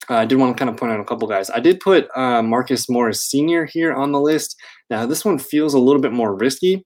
uh, 0.10 0.16
I 0.16 0.26
did 0.26 0.38
want 0.38 0.56
to 0.56 0.60
kind 0.60 0.70
of 0.70 0.78
point 0.78 0.92
out 0.92 1.00
a 1.00 1.06
couple 1.06 1.28
guys. 1.28 1.50
I 1.50 1.60
did 1.60 1.80
put 1.80 2.08
uh, 2.16 2.42
Marcus 2.42 2.90
Morris 2.90 3.24
Sr. 3.30 3.66
here 3.66 3.94
on 3.94 4.12
the 4.12 4.22
list. 4.22 4.56
Now, 4.90 5.06
this 5.06 5.24
one 5.24 5.40
feels 5.40 5.74
a 5.74 5.80
little 5.80 6.02
bit 6.02 6.14
more 6.14 6.36
risky, 6.36 6.86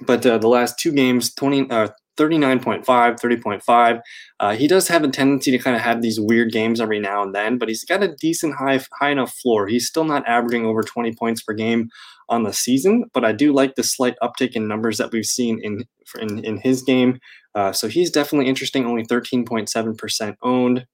but 0.00 0.24
uh, 0.24 0.38
the 0.38 0.48
last 0.48 0.78
two 0.78 0.92
games, 0.92 1.34
20, 1.34 1.70
uh, 1.70 1.88
39.5, 2.18 2.84
30.5. 2.84 4.00
Uh, 4.40 4.54
he 4.54 4.68
does 4.68 4.88
have 4.88 5.02
a 5.02 5.08
tendency 5.08 5.50
to 5.50 5.58
kind 5.58 5.74
of 5.74 5.82
have 5.82 6.02
these 6.02 6.20
weird 6.20 6.52
games 6.52 6.80
every 6.80 7.00
now 7.00 7.22
and 7.22 7.34
then, 7.34 7.56
but 7.56 7.68
he's 7.68 7.84
got 7.84 8.02
a 8.02 8.14
decent 8.16 8.54
high, 8.56 8.80
high 8.98 9.10
enough 9.10 9.32
floor. 9.32 9.66
He's 9.66 9.86
still 9.86 10.04
not 10.04 10.26
averaging 10.28 10.66
over 10.66 10.82
20 10.82 11.14
points 11.14 11.42
per 11.42 11.54
game 11.54 11.88
on 12.28 12.42
the 12.42 12.52
season, 12.52 13.04
but 13.14 13.24
I 13.24 13.32
do 13.32 13.52
like 13.52 13.74
the 13.74 13.82
slight 13.82 14.16
uptick 14.22 14.52
in 14.52 14.68
numbers 14.68 14.98
that 14.98 15.12
we've 15.12 15.26
seen 15.26 15.60
in 15.62 15.84
in, 16.20 16.44
in 16.44 16.58
his 16.58 16.82
game. 16.82 17.20
Uh, 17.54 17.72
so 17.72 17.88
he's 17.88 18.10
definitely 18.10 18.48
interesting, 18.48 18.84
only 18.84 19.04
13.7% 19.04 20.36
owned. 20.42 20.86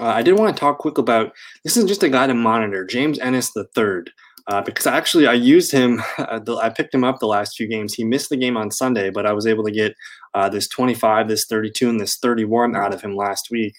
Uh, 0.00 0.06
I 0.06 0.22
did 0.22 0.38
want 0.38 0.54
to 0.54 0.60
talk 0.60 0.78
quick 0.78 0.98
about 0.98 1.32
this 1.64 1.76
is 1.76 1.84
just 1.84 2.02
a 2.02 2.08
guy 2.08 2.26
to 2.26 2.34
monitor, 2.34 2.84
James 2.84 3.18
Ennis 3.18 3.52
the 3.52 3.64
third, 3.74 4.10
uh, 4.46 4.62
because 4.62 4.86
actually 4.86 5.26
I 5.26 5.34
used 5.34 5.72
him. 5.72 6.02
Uh, 6.18 6.38
the, 6.38 6.56
I 6.56 6.68
picked 6.68 6.92
him 6.92 7.04
up 7.04 7.20
the 7.20 7.26
last 7.26 7.56
few 7.56 7.66
games. 7.66 7.94
He 7.94 8.04
missed 8.04 8.28
the 8.28 8.36
game 8.36 8.56
on 8.56 8.70
Sunday, 8.70 9.08
but 9.08 9.24
I 9.24 9.32
was 9.32 9.46
able 9.46 9.64
to 9.64 9.70
get 9.70 9.94
uh, 10.34 10.48
this 10.50 10.68
25, 10.68 11.26
this 11.26 11.46
32, 11.46 11.88
and 11.88 11.98
this 11.98 12.18
31 12.18 12.76
out 12.76 12.92
of 12.92 13.00
him 13.00 13.16
last 13.16 13.48
week. 13.50 13.72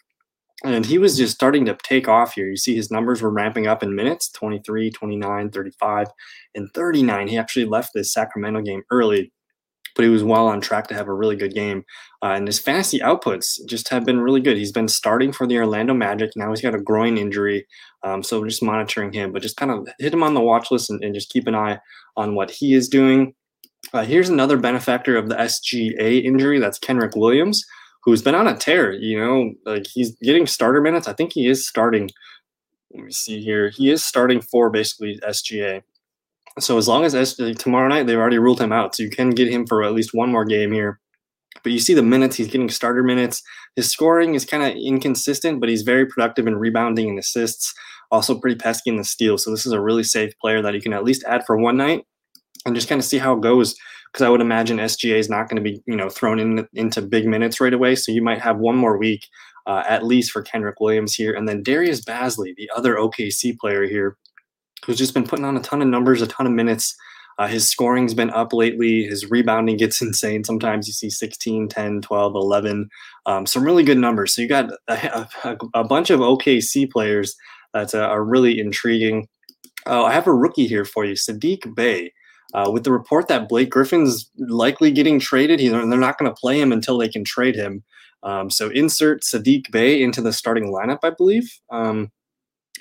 And 0.63 0.85
he 0.85 0.97
was 0.97 1.17
just 1.17 1.35
starting 1.35 1.65
to 1.65 1.77
take 1.83 2.07
off 2.07 2.33
here. 2.33 2.49
You 2.49 2.57
see 2.57 2.75
his 2.75 2.89
numbers 2.89 3.21
were 3.21 3.29
ramping 3.29 3.67
up 3.67 3.83
in 3.83 3.93
minutes 3.93 4.29
23, 4.31 4.89
29, 4.89 5.51
35, 5.51 6.07
and 6.55 6.69
39. 6.73 7.27
He 7.27 7.37
actually 7.37 7.65
left 7.65 7.91
this 7.93 8.13
Sacramento 8.13 8.61
game 8.61 8.81
early 8.89 9.31
but 9.99 10.05
he 10.05 10.09
was 10.09 10.23
well 10.23 10.47
on 10.47 10.61
track 10.61 10.87
to 10.87 10.93
have 10.93 11.09
a 11.09 11.13
really 11.13 11.35
good 11.35 11.53
game. 11.53 11.83
Uh, 12.23 12.27
and 12.27 12.47
his 12.47 12.57
fantasy 12.57 12.99
outputs 12.99 13.59
just 13.65 13.89
have 13.89 14.05
been 14.05 14.21
really 14.21 14.39
good. 14.39 14.55
He's 14.55 14.71
been 14.71 14.87
starting 14.87 15.33
for 15.33 15.45
the 15.45 15.57
Orlando 15.57 15.93
Magic. 15.93 16.31
Now 16.37 16.49
he's 16.51 16.61
got 16.61 16.73
a 16.73 16.79
groin 16.79 17.17
injury. 17.17 17.67
Um, 18.03 18.23
so 18.23 18.41
just 18.45 18.63
monitoring 18.63 19.11
him, 19.11 19.33
but 19.33 19.41
just 19.41 19.57
kind 19.57 19.69
of 19.69 19.89
hit 19.99 20.13
him 20.13 20.23
on 20.23 20.35
the 20.35 20.39
watch 20.39 20.71
list 20.71 20.89
and, 20.89 21.03
and 21.03 21.13
just 21.13 21.29
keep 21.29 21.47
an 21.47 21.55
eye 21.55 21.79
on 22.15 22.33
what 22.33 22.49
he 22.49 22.75
is 22.75 22.87
doing. 22.87 23.35
Uh, 23.91 24.05
here's 24.05 24.29
another 24.29 24.55
benefactor 24.55 25.17
of 25.17 25.27
the 25.27 25.35
SGA 25.35 26.23
injury. 26.23 26.59
That's 26.59 26.79
Kenrich 26.79 27.17
Williams, 27.17 27.65
who's 28.05 28.21
been 28.21 28.35
on 28.35 28.47
a 28.47 28.55
tear. 28.55 28.93
You 28.93 29.19
know, 29.19 29.51
like 29.65 29.85
he's 29.85 30.15
getting 30.21 30.47
starter 30.47 30.79
minutes. 30.79 31.09
I 31.09 31.13
think 31.13 31.33
he 31.33 31.45
is 31.45 31.67
starting. 31.67 32.09
Let 32.93 33.03
me 33.03 33.11
see 33.11 33.41
here. 33.43 33.67
He 33.67 33.91
is 33.91 34.01
starting 34.01 34.39
for 34.39 34.69
basically 34.69 35.19
SGA. 35.27 35.83
So 36.57 36.77
as 36.77 36.87
long 36.87 37.05
as 37.05 37.35
tomorrow 37.57 37.87
night 37.87 38.07
they've 38.07 38.17
already 38.17 38.39
ruled 38.39 38.61
him 38.61 38.71
out, 38.71 38.95
so 38.95 39.03
you 39.03 39.09
can 39.09 39.31
get 39.31 39.51
him 39.51 39.67
for 39.67 39.83
at 39.83 39.93
least 39.93 40.13
one 40.13 40.31
more 40.31 40.45
game 40.45 40.71
here. 40.71 40.99
But 41.63 41.71
you 41.71 41.79
see 41.79 41.93
the 41.93 42.03
minutes 42.03 42.35
he's 42.37 42.47
getting 42.47 42.69
starter 42.69 43.03
minutes. 43.03 43.41
His 43.75 43.91
scoring 43.91 44.35
is 44.35 44.45
kind 44.45 44.63
of 44.63 44.77
inconsistent, 44.77 45.59
but 45.59 45.69
he's 45.69 45.81
very 45.81 46.05
productive 46.05 46.47
in 46.47 46.57
rebounding 46.57 47.09
and 47.09 47.19
assists. 47.19 47.73
Also 48.11 48.39
pretty 48.39 48.55
pesky 48.55 48.89
in 48.89 48.97
the 48.97 49.03
steal. 49.03 49.37
So 49.37 49.51
this 49.51 49.65
is 49.65 49.71
a 49.71 49.81
really 49.81 50.03
safe 50.03 50.33
player 50.39 50.61
that 50.61 50.73
you 50.73 50.81
can 50.81 50.93
at 50.93 51.03
least 51.03 51.23
add 51.25 51.45
for 51.45 51.57
one 51.57 51.77
night 51.77 52.05
and 52.65 52.75
just 52.75 52.87
kind 52.87 52.99
of 52.99 53.05
see 53.05 53.17
how 53.17 53.33
it 53.33 53.41
goes. 53.41 53.75
Because 54.11 54.25
I 54.25 54.29
would 54.29 54.41
imagine 54.41 54.77
SGA 54.77 55.19
is 55.19 55.29
not 55.29 55.47
going 55.49 55.63
to 55.63 55.69
be 55.69 55.83
you 55.85 55.95
know 55.95 56.09
thrown 56.09 56.39
in 56.39 56.67
into 56.73 57.01
big 57.01 57.27
minutes 57.27 57.61
right 57.61 57.73
away. 57.73 57.95
So 57.95 58.11
you 58.11 58.23
might 58.23 58.41
have 58.41 58.57
one 58.57 58.75
more 58.75 58.97
week 58.97 59.21
uh, 59.67 59.83
at 59.87 60.03
least 60.03 60.31
for 60.31 60.43
Kenrich 60.43 60.79
Williams 60.79 61.13
here, 61.13 61.33
and 61.33 61.47
then 61.47 61.61
Darius 61.61 62.03
Bazley, 62.03 62.55
the 62.55 62.71
other 62.75 62.95
OKC 62.95 63.55
player 63.59 63.83
here 63.83 64.17
who's 64.85 64.97
just 64.97 65.13
been 65.13 65.25
putting 65.25 65.45
on 65.45 65.57
a 65.57 65.61
ton 65.61 65.81
of 65.81 65.87
numbers, 65.87 66.21
a 66.21 66.27
ton 66.27 66.45
of 66.45 66.53
minutes. 66.53 66.95
Uh, 67.37 67.47
his 67.47 67.69
scoring's 67.69 68.13
been 68.13 68.29
up 68.31 68.51
lately. 68.51 69.03
His 69.03 69.29
rebounding 69.31 69.77
gets 69.77 70.01
insane. 70.01 70.43
Sometimes 70.43 70.87
you 70.87 70.93
see 70.93 71.09
16, 71.09 71.69
10, 71.69 72.01
12, 72.01 72.35
11. 72.35 72.89
Um, 73.25 73.45
some 73.45 73.63
really 73.63 73.83
good 73.83 73.97
numbers. 73.97 74.35
So 74.35 74.41
you 74.41 74.47
got 74.47 74.71
a, 74.87 75.27
a, 75.43 75.57
a 75.73 75.83
bunch 75.83 76.09
of 76.09 76.19
OKC 76.19 76.91
players 76.91 77.35
that 77.73 77.95
uh, 77.95 77.99
are 77.99 78.23
really 78.23 78.59
intriguing. 78.59 79.27
Uh, 79.85 80.03
I 80.03 80.13
have 80.13 80.27
a 80.27 80.33
rookie 80.33 80.67
here 80.67 80.85
for 80.85 81.05
you, 81.05 81.13
Saddiq 81.13 81.73
Bey. 81.75 82.11
Uh, 82.53 82.69
with 82.73 82.83
the 82.83 82.91
report 82.91 83.27
that 83.27 83.47
Blake 83.47 83.69
Griffin's 83.69 84.29
likely 84.37 84.91
getting 84.91 85.19
traded, 85.19 85.59
they're 85.59 85.85
not 85.85 86.17
going 86.17 86.31
to 86.31 86.39
play 86.39 86.59
him 86.59 86.71
until 86.71 86.97
they 86.97 87.07
can 87.07 87.23
trade 87.23 87.55
him. 87.55 87.83
Um, 88.23 88.49
so 88.49 88.69
insert 88.69 89.21
Saddiq 89.21 89.71
Bey 89.71 90.01
into 90.01 90.21
the 90.21 90.33
starting 90.33 90.73
lineup, 90.73 90.99
I 91.03 91.11
believe. 91.11 91.47
Um, 91.69 92.11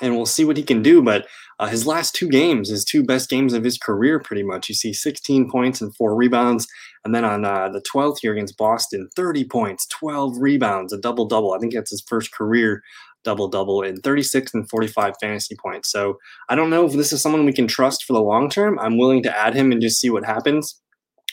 and 0.00 0.16
we'll 0.16 0.26
see 0.26 0.44
what 0.44 0.56
he 0.56 0.62
can 0.62 0.82
do. 0.82 1.02
But 1.02 1.26
uh, 1.58 1.66
his 1.66 1.86
last 1.86 2.14
two 2.14 2.28
games, 2.28 2.68
his 2.68 2.84
two 2.84 3.02
best 3.02 3.28
games 3.28 3.52
of 3.52 3.64
his 3.64 3.78
career, 3.78 4.20
pretty 4.20 4.42
much. 4.42 4.68
You 4.68 4.74
see 4.74 4.92
16 4.92 5.50
points 5.50 5.80
and 5.80 5.94
four 5.96 6.14
rebounds. 6.14 6.68
And 7.04 7.14
then 7.14 7.24
on 7.24 7.44
uh, 7.44 7.68
the 7.68 7.82
12th 7.82 8.22
year 8.22 8.32
against 8.32 8.56
Boston, 8.56 9.08
30 9.16 9.44
points, 9.44 9.86
12 9.86 10.38
rebounds, 10.38 10.92
a 10.92 10.98
double 10.98 11.26
double. 11.26 11.52
I 11.52 11.58
think 11.58 11.72
that's 11.72 11.90
his 11.90 12.04
first 12.06 12.32
career 12.32 12.82
double 13.24 13.48
double 13.48 13.82
in 13.82 14.00
36 14.00 14.54
and 14.54 14.70
45 14.70 15.14
fantasy 15.20 15.56
points. 15.56 15.90
So 15.90 16.18
I 16.48 16.54
don't 16.54 16.70
know 16.70 16.86
if 16.86 16.92
this 16.92 17.12
is 17.12 17.20
someone 17.20 17.44
we 17.44 17.52
can 17.52 17.66
trust 17.66 18.04
for 18.04 18.12
the 18.12 18.22
long 18.22 18.48
term. 18.48 18.78
I'm 18.78 18.96
willing 18.96 19.22
to 19.24 19.36
add 19.36 19.54
him 19.54 19.72
and 19.72 19.82
just 19.82 20.00
see 20.00 20.10
what 20.10 20.24
happens. 20.24 20.80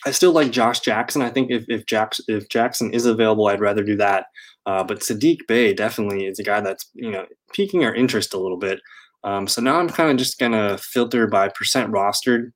I 0.05 0.11
still 0.11 0.31
like 0.31 0.51
Josh 0.51 0.81
Jackson. 0.81 1.21
I 1.21 1.29
think 1.29 1.51
if 1.51 1.65
if, 1.67 1.85
Jackson, 1.85 2.25
if 2.27 2.49
Jackson 2.49 2.93
is 2.93 3.05
available, 3.05 3.47
I'd 3.47 3.61
rather 3.61 3.83
do 3.83 3.95
that. 3.97 4.27
Uh, 4.65 4.83
but 4.83 4.99
Saddiq 4.99 5.47
Bey 5.47 5.73
definitely 5.73 6.25
is 6.25 6.39
a 6.39 6.43
guy 6.43 6.61
that's 6.61 6.89
you 6.93 7.11
know 7.11 7.25
piquing 7.53 7.83
our 7.85 7.93
interest 7.93 8.33
a 8.33 8.39
little 8.39 8.57
bit. 8.57 8.79
Um, 9.25 9.47
so 9.47 9.61
now 9.61 9.79
I'm 9.79 9.89
kind 9.89 10.11
of 10.11 10.17
just 10.17 10.39
gonna 10.39 10.77
filter 10.77 11.27
by 11.27 11.49
percent 11.49 11.91
rostered, 11.91 12.51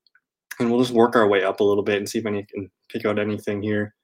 and 0.60 0.70
we'll 0.70 0.80
just 0.80 0.94
work 0.94 1.16
our 1.16 1.28
way 1.28 1.44
up 1.44 1.60
a 1.60 1.64
little 1.64 1.84
bit 1.84 1.98
and 1.98 2.08
see 2.08 2.20
if 2.20 2.26
I 2.26 2.46
can 2.54 2.70
pick 2.90 3.06
out 3.06 3.20
anything 3.20 3.62
here. 3.62 3.96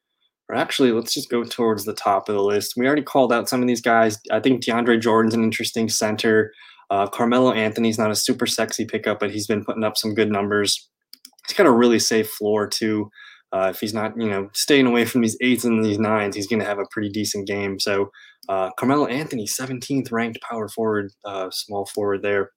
Or 0.49 0.55
actually, 0.55 0.91
let's 0.91 1.13
just 1.13 1.29
go 1.29 1.43
towards 1.43 1.85
the 1.85 1.93
top 1.93 2.27
of 2.27 2.35
the 2.35 2.43
list. 2.43 2.73
We 2.75 2.85
already 2.85 3.01
called 3.01 3.31
out 3.31 3.47
some 3.49 3.61
of 3.61 3.67
these 3.67 3.81
guys. 3.81 4.19
I 4.31 4.39
think 4.39 4.63
DeAndre 4.63 5.01
Jordan's 5.01 5.33
an 5.33 5.43
interesting 5.43 5.89
center. 5.89 6.51
Uh, 6.89 7.07
Carmelo 7.07 7.51
Anthony's 7.51 7.97
not 7.97 8.11
a 8.11 8.15
super 8.15 8.45
sexy 8.45 8.85
pickup, 8.85 9.19
but 9.19 9.31
he's 9.31 9.47
been 9.47 9.65
putting 9.65 9.83
up 9.83 9.97
some 9.97 10.13
good 10.13 10.31
numbers. 10.31 10.89
He's 11.47 11.57
got 11.57 11.65
a 11.65 11.71
really 11.71 11.99
safe 11.99 12.29
floor 12.29 12.67
too. 12.67 13.09
Uh, 13.51 13.69
if 13.69 13.79
he's 13.79 13.93
not, 13.93 14.19
you 14.19 14.29
know, 14.29 14.49
staying 14.53 14.85
away 14.85 15.05
from 15.05 15.21
these 15.21 15.37
eights 15.41 15.63
and 15.63 15.83
these 15.83 15.99
nines, 15.99 16.35
he's 16.35 16.47
going 16.47 16.59
to 16.59 16.65
have 16.65 16.79
a 16.79 16.85
pretty 16.91 17.09
decent 17.09 17.47
game. 17.47 17.79
So, 17.79 18.11
uh, 18.49 18.71
Carmelo 18.77 19.05
Anthony, 19.05 19.47
17th 19.47 20.11
ranked 20.11 20.41
power 20.41 20.67
forward, 20.67 21.11
uh, 21.23 21.49
small 21.51 21.85
forward 21.85 22.21
there. 22.21 22.51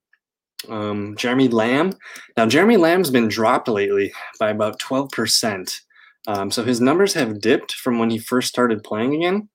Um, 0.68 1.16
Jeremy 1.16 1.48
Lamb. 1.48 1.92
Now, 2.36 2.46
Jeremy 2.46 2.76
Lamb's 2.76 3.10
been 3.10 3.28
dropped 3.28 3.68
lately 3.68 4.12
by 4.40 4.50
about 4.50 4.80
12%. 4.80 5.80
Um, 6.26 6.50
so 6.50 6.64
his 6.64 6.80
numbers 6.80 7.14
have 7.14 7.40
dipped 7.40 7.72
from 7.72 7.98
when 7.98 8.10
he 8.10 8.18
first 8.18 8.48
started 8.48 8.82
playing 8.82 9.14
again. 9.14 9.48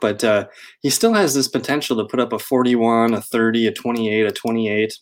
But 0.00 0.22
uh, 0.24 0.46
he 0.80 0.90
still 0.90 1.14
has 1.14 1.34
this 1.34 1.48
potential 1.48 1.96
to 1.96 2.04
put 2.04 2.20
up 2.20 2.32
a 2.32 2.38
41, 2.38 3.12
a 3.12 3.20
30, 3.20 3.66
a 3.66 3.72
28, 3.72 4.26
a 4.26 4.32
28. 4.32 4.98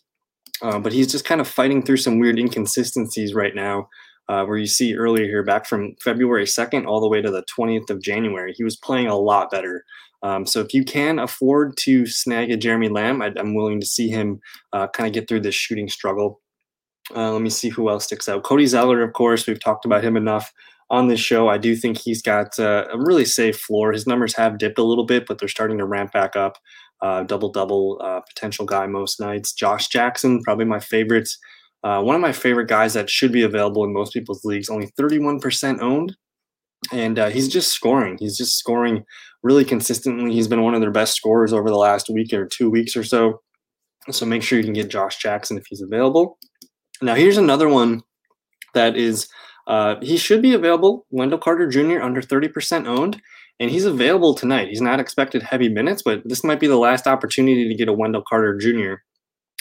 Uh, 0.61 0.79
but 0.79 0.91
he's 0.91 1.11
just 1.11 1.25
kind 1.25 1.39
of 1.39 1.47
fighting 1.47 1.83
through 1.83 1.97
some 1.97 2.19
weird 2.19 2.37
inconsistencies 2.37 3.33
right 3.33 3.55
now 3.55 3.87
uh, 4.29 4.45
where 4.45 4.57
you 4.57 4.67
see 4.67 4.95
earlier 4.95 5.25
here, 5.25 5.43
back 5.43 5.65
from 5.65 5.95
February 6.03 6.45
2nd 6.45 6.85
all 6.85 7.01
the 7.01 7.07
way 7.07 7.21
to 7.21 7.31
the 7.31 7.43
20th 7.57 7.89
of 7.89 8.01
January, 8.01 8.53
he 8.55 8.63
was 8.63 8.77
playing 8.77 9.07
a 9.07 9.17
lot 9.17 9.49
better. 9.49 9.83
Um, 10.21 10.45
so 10.45 10.59
if 10.59 10.73
you 10.73 10.83
can 10.83 11.19
afford 11.19 11.77
to 11.77 12.05
snag 12.05 12.51
a 12.51 12.57
Jeremy 12.57 12.89
Lamb, 12.89 13.21
I, 13.21 13.31
am 13.37 13.55
willing 13.55 13.79
to 13.79 13.85
see 13.85 14.09
him 14.09 14.39
uh, 14.73 14.87
kind 14.87 15.07
of 15.07 15.13
get 15.13 15.27
through 15.27 15.41
this 15.41 15.55
shooting 15.55 15.87
struggle. 15.87 16.41
Uh, 17.15 17.31
let 17.31 17.41
me 17.41 17.49
see 17.49 17.69
who 17.69 17.89
else 17.89 18.05
sticks 18.05 18.29
out. 18.29 18.43
Cody 18.43 18.65
Zeller, 18.65 19.01
of 19.01 19.13
course, 19.13 19.47
we've 19.47 19.59
talked 19.59 19.85
about 19.85 20.03
him 20.03 20.17
enough 20.17 20.51
on 20.89 21.07
this 21.07 21.19
show. 21.19 21.47
I 21.47 21.57
do 21.57 21.75
think 21.75 21.97
he's 21.97 22.21
got 22.21 22.59
uh, 22.59 22.85
a 22.91 22.97
really 22.97 23.25
safe 23.25 23.57
floor. 23.57 23.91
His 23.93 24.07
numbers 24.07 24.35
have 24.35 24.57
dipped 24.57 24.77
a 24.77 24.83
little 24.83 25.05
bit, 25.05 25.25
but 25.25 25.39
they're 25.39 25.47
starting 25.47 25.77
to 25.77 25.85
ramp 25.85 26.11
back 26.11 26.35
up. 26.35 26.57
Uh, 27.01 27.23
double 27.23 27.49
double 27.49 27.97
uh, 28.03 28.19
potential 28.27 28.65
guy 28.65 28.85
most 28.85 29.21
nights. 29.21 29.53
Josh 29.53 29.87
Jackson, 29.87 30.43
probably 30.43 30.65
my 30.65 30.79
favorite 30.79 31.29
uh, 31.83 32.01
one 32.01 32.15
of 32.15 32.21
my 32.21 32.33
favorite 32.33 32.67
guys 32.67 32.93
that 32.93 33.09
should 33.09 33.31
be 33.31 33.43
available 33.43 33.83
in 33.83 33.93
most 33.93 34.13
people's 34.13 34.43
leagues, 34.43 34.69
only 34.69 34.87
31% 34.99 35.81
owned. 35.81 36.15
And 36.91 37.19
uh, 37.19 37.29
he's 37.29 37.47
just 37.47 37.71
scoring. 37.71 38.17
He's 38.19 38.37
just 38.37 38.57
scoring 38.57 39.03
really 39.43 39.65
consistently. 39.65 40.33
He's 40.33 40.47
been 40.47 40.63
one 40.63 40.73
of 40.73 40.81
their 40.81 40.91
best 40.91 41.15
scorers 41.15 41.53
over 41.53 41.69
the 41.69 41.77
last 41.77 42.09
week 42.09 42.33
or 42.33 42.45
two 42.45 42.69
weeks 42.69 42.95
or 42.95 43.03
so. 43.03 43.41
So 44.11 44.25
make 44.25 44.43
sure 44.43 44.57
you 44.57 44.63
can 44.63 44.73
get 44.73 44.89
Josh 44.89 45.17
Jackson 45.17 45.57
if 45.57 45.65
he's 45.67 45.81
available. 45.81 46.37
Now, 47.01 47.15
here's 47.15 47.37
another 47.37 47.69
one 47.69 48.01
that 48.73 48.95
is, 48.95 49.27
uh, 49.67 49.95
he 50.01 50.17
should 50.17 50.41
be 50.41 50.53
available. 50.53 51.05
Wendell 51.11 51.39
Carter 51.39 51.67
Jr., 51.67 52.01
under 52.01 52.21
30% 52.21 52.87
owned, 52.87 53.21
and 53.59 53.69
he's 53.69 53.85
available 53.85 54.33
tonight. 54.33 54.69
He's 54.69 54.81
not 54.81 54.99
expected 54.99 55.43
heavy 55.43 55.69
minutes, 55.69 56.01
but 56.03 56.21
this 56.25 56.43
might 56.43 56.59
be 56.59 56.67
the 56.67 56.77
last 56.77 57.07
opportunity 57.07 57.67
to 57.67 57.75
get 57.75 57.87
a 57.87 57.93
Wendell 57.93 58.23
Carter 58.27 58.57
Jr. 58.57 58.95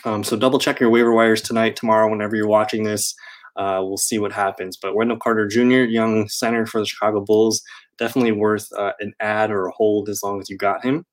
Um, 0.05 0.25
so 0.25 0.37
double 0.37 0.59
check 0.59 0.81
your 0.81 0.91
waiver 0.91 1.13
wires 1.13 1.43
tonight, 1.43 1.77
tomorrow, 1.77 2.09
whenever 2.09 2.37
you're 2.37 2.49
watching 2.49 2.85
this. 2.85 3.15
Uh, 3.57 3.81
we'll 3.83 3.97
see 3.97 4.19
what 4.19 4.33
happens. 4.33 4.77
But 4.81 4.95
Wendell 4.95 5.19
Carter 5.19 5.47
Jr., 5.47 5.85
young 5.85 6.29
center 6.29 6.65
for 6.65 6.81
the 6.81 6.87
Chicago 6.87 7.25
Bulls, 7.25 7.61
definitely 7.99 8.33
worth 8.33 8.69
uh, 8.77 8.93
an 9.01 9.13
add 9.21 9.51
or 9.51 9.67
a 9.67 9.73
hold 9.73 10.09
as 10.09 10.23
long 10.23 10.41
as 10.41 10.49
you 10.49 10.57
got 10.57 10.85
him. 10.85 11.05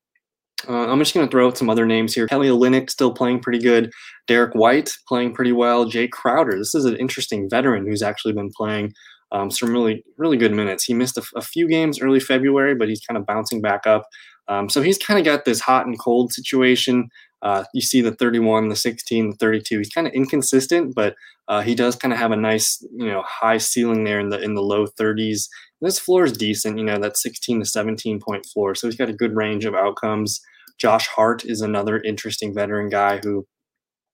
Uh, 0.68 0.88
I'm 0.88 1.00
just 1.00 1.14
going 1.14 1.28
to 1.28 1.32
throw 1.32 1.48
out 1.48 1.58
some 1.58 1.70
other 1.70 1.86
names 1.86 2.14
here. 2.14 2.28
Kelly 2.28 2.48
Olynyk 2.48 2.90
still 2.90 3.14
playing 3.14 3.42
pretty 3.42 3.60
good. 3.60 3.92
Derrick 4.28 4.56
White 4.56 4.92
playing 5.08 5.34
pretty 5.34 5.52
well. 5.52 5.86
Jae 5.86 6.10
Crowder. 6.10 6.58
This 6.58 6.74
is 6.74 6.86
an 6.86 6.96
interesting 6.96 7.50
veteran 7.50 7.86
who's 7.86 8.02
actually 8.02 8.34
been 8.34 8.52
playing 8.56 8.94
um, 9.32 9.52
some 9.52 9.72
really, 9.72 10.04
really 10.18 10.38
good 10.38 10.54
minutes. 10.54 10.84
He 10.84 10.94
missed 10.94 11.18
a, 11.18 11.24
a, 11.36 11.42
few 11.42 11.68
games 11.68 12.00
early 12.00 12.20
February, 12.20 12.76
but 12.76 12.88
he's 12.88 13.02
kind 13.02 13.18
of 13.18 13.26
bouncing 13.26 13.60
back 13.60 13.86
up. 13.86 14.08
Um, 14.48 14.70
so 14.70 14.82
he's 14.82 14.98
kind 14.98 15.20
of 15.20 15.26
got 15.26 15.46
this 15.46 15.60
hot 15.60 15.88
and 15.88 16.00
cold 16.00 16.32
situation. 16.32 17.10
Uh, 17.42 17.64
you 17.74 17.82
see 17.82 18.02
the 18.02 18.14
31, 18.14 18.70
the 18.70 18.76
16, 18.76 19.32
the 19.32 19.36
32. 19.36 19.80
He's 19.80 19.90
kind 19.90 20.08
of 20.08 20.14
inconsistent, 20.14 20.96
but 20.96 21.16
uh, 21.48 21.62
he 21.62 21.76
does 21.76 21.96
kind 21.96 22.14
of 22.14 22.20
have 22.20 22.32
a 22.32 22.36
nice, 22.36 22.84
you 22.96 23.08
know, 23.08 23.24
high 23.24 23.58
ceiling 23.58 24.04
there 24.04 24.20
in 24.20 24.30
the 24.30 24.40
in 24.40 24.56
the 24.56 24.62
low 24.62 24.88
30s. 24.88 25.48
This 25.86 26.00
floor 26.00 26.26
is 26.26 26.34
decent, 26.34 26.78
you 26.78 26.84
know, 26.84 26.98
that 27.00 27.18
16 27.18 27.60
to 27.60 27.66
17 27.66 28.20
point 28.20 28.46
floor. 28.46 28.76
So 28.76 28.88
he's 28.88 28.98
got 28.98 29.10
a 29.10 29.14
good 29.14 29.36
range 29.36 29.66
of 29.66 29.76
outcomes. 29.76 30.42
Josh 30.78 31.08
Hart 31.08 31.46
is 31.46 31.62
another 31.62 32.02
interesting 32.02 32.54
veteran 32.54 32.90
guy 32.90 33.20
who 33.24 33.46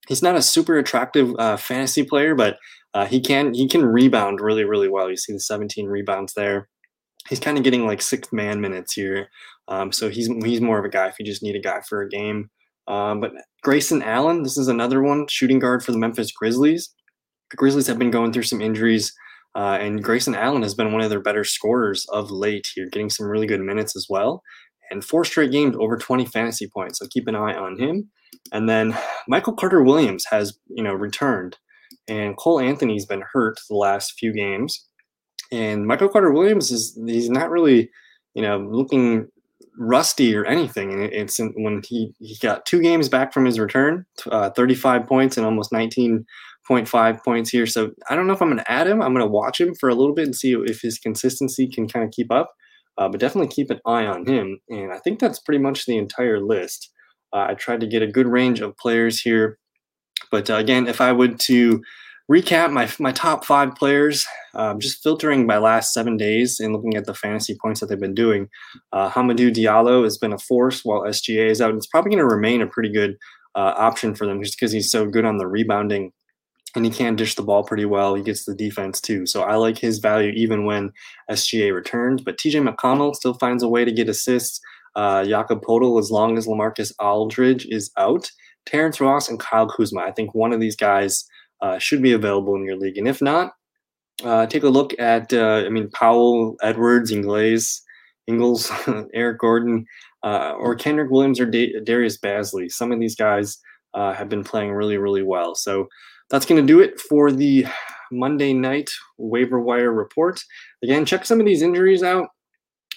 he's 0.08 0.22
not 0.22 0.36
a 0.36 0.42
super 0.42 0.78
attractive 0.78 1.34
uh, 1.40 1.58
fantasy 1.58 2.04
player, 2.04 2.36
but 2.36 2.58
uh, 2.94 3.06
he 3.06 3.22
can 3.22 3.54
he 3.54 3.68
can 3.68 3.86
rebound 3.86 4.42
really 4.42 4.66
really 4.66 4.90
well. 4.90 5.10
You 5.10 5.18
see 5.18 5.34
the 5.34 5.40
17 5.40 5.88
rebounds 5.88 6.34
there. 6.34 6.68
He's 7.30 7.40
kind 7.40 7.58
of 7.58 7.64
getting 7.64 7.86
like 7.86 8.02
sixth 8.02 8.34
man 8.34 8.62
minutes 8.62 8.94
here, 8.94 9.30
um, 9.68 9.92
so 9.92 10.10
he's 10.10 10.28
he's 10.44 10.62
more 10.62 10.80
of 10.80 10.86
a 10.86 10.90
guy 10.90 11.08
if 11.08 11.16
you 11.20 11.26
just 11.26 11.44
need 11.44 11.56
a 11.56 11.62
guy 11.62 11.82
for 11.88 12.02
a 12.02 12.10
game. 12.10 12.50
Um, 12.88 13.20
but 13.22 13.32
Grayson 13.64 14.02
Allen, 14.02 14.44
this 14.44 14.58
is 14.58 14.68
another 14.68 15.02
one, 15.02 15.28
shooting 15.30 15.60
guard 15.60 15.84
for 15.84 15.92
the 15.92 16.00
Memphis 16.00 16.32
Grizzlies. 16.32 16.94
The 17.52 17.58
Grizzlies 17.58 17.88
have 17.88 18.00
been 18.00 18.12
going 18.12 18.34
through 18.34 18.44
some 18.44 18.60
injuries, 18.60 19.14
uh, 19.56 19.78
and 19.80 20.04
Grayson 20.04 20.36
Allen 20.36 20.62
has 20.62 20.76
been 20.76 20.92
one 20.92 21.02
of 21.02 21.10
their 21.10 21.22
better 21.22 21.44
scorers 21.44 22.06
of 22.10 22.32
late 22.32 22.68
here, 22.74 22.88
getting 22.90 23.10
some 23.10 23.28
really 23.28 23.48
good 23.48 23.62
minutes 23.62 23.96
as 23.96 24.08
well. 24.10 24.42
And 24.90 25.04
four 25.04 25.24
straight 25.24 25.52
games 25.52 25.76
over 25.80 25.98
20 25.98 26.26
fantasy 26.26 26.68
points, 26.68 27.00
so 27.00 27.08
keep 27.10 27.28
an 27.28 27.36
eye 27.36 27.56
on 27.56 27.80
him. 27.80 28.10
And 28.52 28.68
then 28.68 28.98
Michael 29.28 29.54
Carter 29.54 29.84
Williams 29.84 30.26
has, 30.30 30.58
you 30.68 30.84
know, 30.84 30.94
returned, 30.94 31.58
and 32.08 32.38
Cole 32.38 32.60
Anthony's 32.60 33.06
been 33.06 33.24
hurt 33.34 33.60
the 33.70 33.76
last 33.76 34.14
few 34.18 34.34
games. 34.34 34.88
And 35.52 35.86
Michael 35.86 36.10
Carter 36.10 36.32
Williams 36.32 36.72
is 36.72 36.98
he's 37.06 37.30
not 37.30 37.50
really, 37.50 37.90
you 38.34 38.42
know, 38.42 38.58
looking 38.58 39.28
rusty 39.78 40.36
or 40.36 40.46
anything. 40.46 40.92
And 40.92 41.04
it's 41.04 41.40
when 41.40 41.82
he, 41.86 42.14
he 42.20 42.38
got 42.42 42.66
two 42.66 42.82
games 42.82 43.10
back 43.10 43.34
from 43.34 43.46
his 43.46 43.60
return, 43.60 44.06
uh, 44.32 44.50
35 44.52 45.06
points 45.06 45.38
and 45.38 45.46
almost 45.46 45.72
19.5 46.72 47.24
points 47.24 47.50
here. 47.50 47.66
So 47.66 47.92
I 48.10 48.16
don't 48.16 48.28
know 48.28 48.34
if 48.34 48.42
I'm 48.42 48.50
going 48.50 48.64
to 48.64 48.72
add 48.72 48.88
him. 48.88 49.02
I'm 49.02 49.14
going 49.14 49.26
to 49.26 49.32
watch 49.32 49.60
him 49.60 49.76
for 49.76 49.90
a 49.90 49.96
little 49.96 50.14
bit 50.14 50.26
and 50.26 50.36
see 50.36 50.54
if 50.54 50.82
his 50.82 50.98
consistency 50.98 51.68
can 51.68 51.88
kind 51.88 52.06
of 52.06 52.12
keep 52.12 52.32
up. 52.32 52.52
Uh, 52.98 53.08
but 53.08 53.20
definitely 53.20 53.48
keep 53.48 53.70
an 53.70 53.80
eye 53.86 54.06
on 54.06 54.26
him. 54.26 54.60
And 54.70 54.92
I 54.92 55.00
think 55.00 55.20
that's 55.20 55.40
pretty 55.40 55.60
much 55.60 55.86
the 55.86 55.98
entire 55.98 56.40
list. 56.40 56.92
Uh, 57.34 57.48
I 57.50 57.54
tried 57.54 57.80
to 57.82 57.88
get 57.88 58.02
a 58.02 58.08
good 58.08 58.28
range 58.28 58.60
of 58.60 58.78
players 58.78 59.22
here. 59.22 59.58
But 60.30 60.50
uh, 60.50 60.56
again, 60.56 60.88
if 60.88 61.00
I 61.02 61.12
would 61.12 61.40
to 61.42 61.82
recap 62.32 62.72
my 62.72 62.90
my 63.00 63.12
top 63.12 63.46
five 63.46 63.76
players, 63.76 64.28
um, 64.54 64.80
just 64.80 65.02
filtering 65.02 65.48
by 65.48 65.58
last 65.58 65.94
seven 65.94 66.18
days 66.18 66.60
and 66.60 66.74
looking 66.74 66.96
at 66.96 67.06
the 67.06 67.14
fantasy 67.14 67.58
points 67.62 67.80
that 67.80 67.88
they've 67.88 68.00
been 68.00 68.14
doing. 68.14 68.50
Uh, 68.92 69.10
Hamidou 69.10 69.54
Diallo 69.54 70.04
has 70.04 70.18
been 70.18 70.34
a 70.34 70.38
force 70.38 70.84
while 70.84 71.04
SGA 71.04 71.50
is 71.50 71.62
out. 71.62 71.74
It's 71.74 71.88
probably 71.88 72.12
going 72.12 72.20
to 72.20 72.36
remain 72.36 72.62
a 72.62 72.68
pretty 72.68 72.92
good 72.92 73.16
uh, 73.56 73.74
option 73.78 74.16
for 74.16 74.28
them 74.28 74.44
just 74.44 74.58
because 74.58 74.72
he's 74.72 74.92
so 74.92 75.08
good 75.08 75.26
on 75.26 75.38
the 75.38 75.48
rebounding 75.48 76.12
and 76.76 76.86
he 76.86 76.92
can 76.92 77.16
dish 77.16 77.36
the 77.36 77.44
ball 77.44 77.64
pretty 77.64 77.86
well. 77.86 78.16
He 78.16 78.24
gets 78.24 78.46
the 78.46 78.56
defense 78.56 79.02
too. 79.02 79.26
So 79.26 79.44
I 79.44 79.56
like 79.56 79.78
his 79.78 80.00
value 80.00 80.32
even 80.32 80.66
when 80.66 80.92
SGA 81.30 81.74
returns. 81.74 82.22
But 82.22 82.38
TJ 82.38 82.68
McConnell 82.68 83.16
still 83.16 83.34
finds 83.36 83.64
a 83.64 83.70
way 83.70 83.86
to 83.86 83.92
get 83.92 84.10
assists. 84.10 84.60
Uh, 84.96 85.24
Jakob 85.26 85.62
Poeltl, 85.62 86.00
as 86.00 86.12
long 86.12 86.38
as 86.38 86.48
Lamarcus 86.48 86.92
Aldridge 87.00 87.66
is 87.68 87.92
out. 87.98 88.30
Terrence 88.66 89.02
Ross 89.02 89.30
and 89.30 89.40
Kyle 89.40 89.68
Kuzma. 89.68 90.02
I 90.02 90.12
think 90.12 90.34
one 90.34 90.54
of 90.54 90.60
these 90.60 90.76
guys 90.76 91.26
uh, 91.62 91.80
should 91.80 92.02
be 92.02 92.12
available 92.12 92.56
in 92.56 92.66
your 92.66 92.78
league. 92.78 92.98
And 92.98 93.08
if 93.08 93.22
not, 93.22 93.54
uh, 94.24 94.46
take 94.46 94.64
a 94.64 94.70
look 94.70 94.98
at, 95.00 95.34
uh, 95.34 95.64
I 95.66 95.70
mean, 95.70 95.90
Powell, 95.92 96.56
Edwards, 96.62 97.12
Ingles, 97.12 97.82
Ingles, 98.28 98.72
Eric 99.14 99.40
Gordon, 99.40 99.86
uh, 100.24 100.54
or 100.58 100.76
Kenrich 100.76 101.10
Williams 101.10 101.40
or 101.40 101.46
da- 101.46 101.80
Darius 101.84 102.20
Bazley. 102.20 102.72
Some 102.72 102.92
of 102.92 103.00
these 103.00 103.16
guys 103.16 103.58
uh, 103.94 104.14
have 104.14 104.30
been 104.30 104.44
playing 104.44 104.72
really, 104.72 104.98
really 104.98 105.24
well. 105.24 105.56
So 105.56 105.88
that's 106.32 106.46
going 106.46 106.60
to 106.60 106.66
do 106.66 106.80
it 106.80 107.00
for 107.00 107.32
the 107.32 107.68
Monday 108.12 108.54
night 108.54 108.90
waiver 109.18 109.60
wire 109.60 109.92
report. 109.92 110.44
Again, 110.84 111.06
check 111.06 111.26
some 111.26 111.40
of 111.40 111.46
these 111.46 111.62
injuries 111.62 112.02
out. 112.02 112.30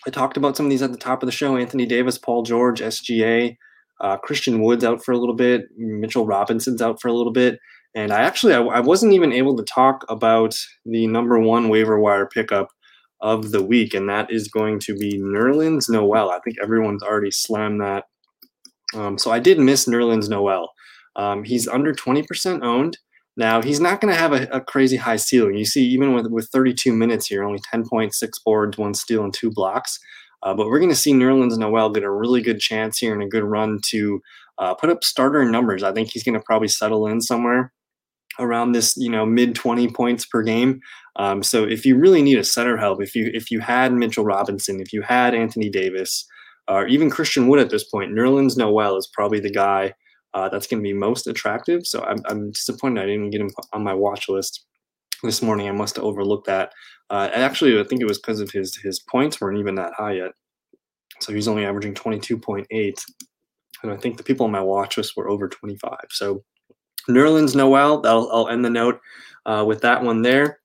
I 0.07 0.11
talked 0.11 0.37
about 0.37 0.57
some 0.57 0.67
of 0.67 0.71
these 0.71 0.83
at 0.83 0.93
the 0.93 0.99
top 0.99 1.23
of 1.23 1.27
the 1.27 1.33
show 1.33 1.57
Anthony 1.57 1.85
Davis, 1.85 2.17
Paul 2.17 2.43
George, 2.43 2.81
SGA. 2.81 3.57
Uh, 4.01 4.17
Christian 4.17 4.61
Wood's 4.61 4.85
out 4.85 5.05
for 5.05 5.13
a 5.13 5.19
little 5.19 5.35
bit. 5.35 5.67
Mitchell 5.77 6.27
Robinson's 6.27 6.83
out 6.83 7.01
for 7.01 7.09
a 7.09 7.13
little 7.13 7.33
bit. 7.33 7.59
And 7.95 8.13
I 8.13 8.23
actually 8.23 8.55
I, 8.55 8.61
I, 8.61 8.81
wasn't 8.81 9.13
even 9.13 9.33
able 9.33 9.57
to 9.57 9.63
talk 9.63 10.05
about 10.09 10.57
the 10.85 11.07
number 11.07 11.39
one 11.39 11.69
waiver 11.69 11.99
wire 12.01 12.27
pickup 12.27 12.69
of 13.21 13.53
the 13.53 13.63
week, 13.63 13.95
and 13.95 14.09
that 14.09 14.31
is 14.33 14.49
going 14.49 14.81
to 14.81 14.97
be 14.97 15.21
Nerlens 15.21 15.89
Noel. 15.89 16.31
I 16.31 16.41
think 16.41 16.57
everyone's 16.61 17.05
already 17.05 17.31
slammed 17.31 17.81
that. 17.81 18.05
Um, 18.95 19.17
so 19.17 19.31
I 19.31 19.39
did 19.39 19.61
miss 19.61 19.87
Nerlens 19.87 20.29
Noel. 20.29 20.71
Um, 21.17 21.45
he's 21.45 21.69
under 21.69 21.95
20% 21.95 22.63
owned. 22.63 22.99
Now 23.37 23.63
he's 23.63 23.81
not 23.81 24.01
going 24.01 24.15
to 24.15 24.19
have 24.19 24.33
a, 24.33 24.45
a, 24.53 24.61
crazy 24.61 24.97
high 24.97 25.17
ceiling. 25.17 25.57
You 25.57 25.65
see, 25.65 25.85
even 25.87 26.15
with 26.15 26.29
with 26.29 26.49
32 26.53 26.93
minutes 26.93 27.27
here, 27.27 27.43
only 27.43 27.61
10.6 27.73 28.13
boards, 28.45 28.79
one 28.79 28.95
steal, 28.95 29.25
and 29.25 29.35
two 29.35 29.51
blocks. 29.51 29.99
Uh, 30.43 30.55
but 30.55 30.69
we're 30.69 30.79
going 30.79 30.91
to 30.91 30.97
see 30.97 31.13
Nerlens 31.13 31.57
Noel 31.57 31.91
get 31.91 32.05
a 32.05 32.11
really 32.11 32.43
good 32.43 32.61
chance 32.61 32.99
here 32.99 33.15
and 33.15 33.23
a 33.23 33.29
good 33.29 33.43
run 33.43 33.81
to 33.87 34.21
uh, 34.59 34.75
put 34.75 34.91
up 34.91 35.03
starter 35.03 35.45
numbers. 35.45 35.83
I 35.83 35.93
think 35.93 36.11
he's 36.11 36.23
going 36.23 36.39
to 36.39 36.45
probably 36.45 36.69
settle 36.69 37.07
in 37.07 37.21
somewhere 37.21 37.73
around 38.39 38.73
this, 38.73 38.97
you 38.97 39.11
know, 39.11 39.25
mid 39.25 39.55
20 39.55 39.89
points 39.89 40.27
per 40.27 40.43
game. 40.43 40.81
Um, 41.17 41.43
so 41.43 41.65
if 41.65 41.87
you 41.87 41.97
really 41.97 42.23
need 42.23 42.39
a 42.39 42.45
center 42.45 42.77
help, 42.77 43.03
if 43.03 43.15
you 43.15 43.31
if 43.35 43.51
you 43.51 43.61
had 43.61 43.93
Mitchell 43.93 44.25
Robinson, 44.25 44.81
if 44.81 44.93
you 44.93 45.03
had 45.03 45.35
Anthony 45.35 45.71
Davis, 45.71 46.27
or 46.69 46.87
even 46.87 47.11
Christian 47.11 47.49
Wood 47.49 47.61
at 47.61 47.71
this 47.71 47.85
point, 47.85 48.13
Nerlens 48.13 48.57
Noel 48.57 48.97
is 48.97 49.09
probably 49.13 49.41
the 49.41 49.51
guy 49.51 49.95
uh, 50.35 50.49
that's 50.49 50.67
going 50.67 50.83
to 50.83 50.87
be 50.87 50.93
most 50.93 51.27
attractive. 51.27 51.87
So 51.87 52.03
I'm, 52.03 52.19
I'm 52.27 52.51
disappointed 52.51 53.03
I 53.03 53.07
didn't 53.07 53.31
get 53.31 53.41
him 53.41 53.51
on 53.73 53.83
my 53.83 53.95
watch 53.95 54.29
list 54.29 54.67
this 55.23 55.41
morning. 55.41 55.69
I 55.69 55.73
must 55.73 55.97
have 55.97 56.05
overlooked 56.05 56.47
that. 56.47 56.73
Uh, 57.11 57.31
and 57.33 57.43
actually, 57.43 57.79
I 57.79 57.85
think 57.85 58.01
it 58.01 58.07
was 58.07 58.19
because 58.19 58.41
of 58.41 58.51
his 58.51 58.77
his 58.77 58.99
points 58.99 59.41
weren't 59.41 59.59
even 59.59 59.77
that 59.77 59.93
high 59.97 60.15
yet. 60.15 60.33
So 61.21 61.33
he's 61.33 61.49
only 61.49 61.65
averaging 61.65 61.95
22.8. 61.95 62.95
And 63.83 63.93
I 63.93 63.97
think 63.97 64.17
the 64.17 64.23
people 64.23 64.47
on 64.47 64.53
my 64.53 64.61
watch 64.61 64.97
list 64.97 65.17
were 65.17 65.29
over 65.29 65.49
25. 65.49 65.97
So 66.11 66.43
Nerlens 67.09 67.55
Noel, 67.55 68.01
that'll, 68.01 68.31
I'll 68.33 68.49
end 68.49 68.65
the 68.65 68.71
note 68.71 69.01
uh, 69.47 69.65
with 69.67 69.83
that 69.83 70.03
one 70.03 70.23
there. 70.23 70.61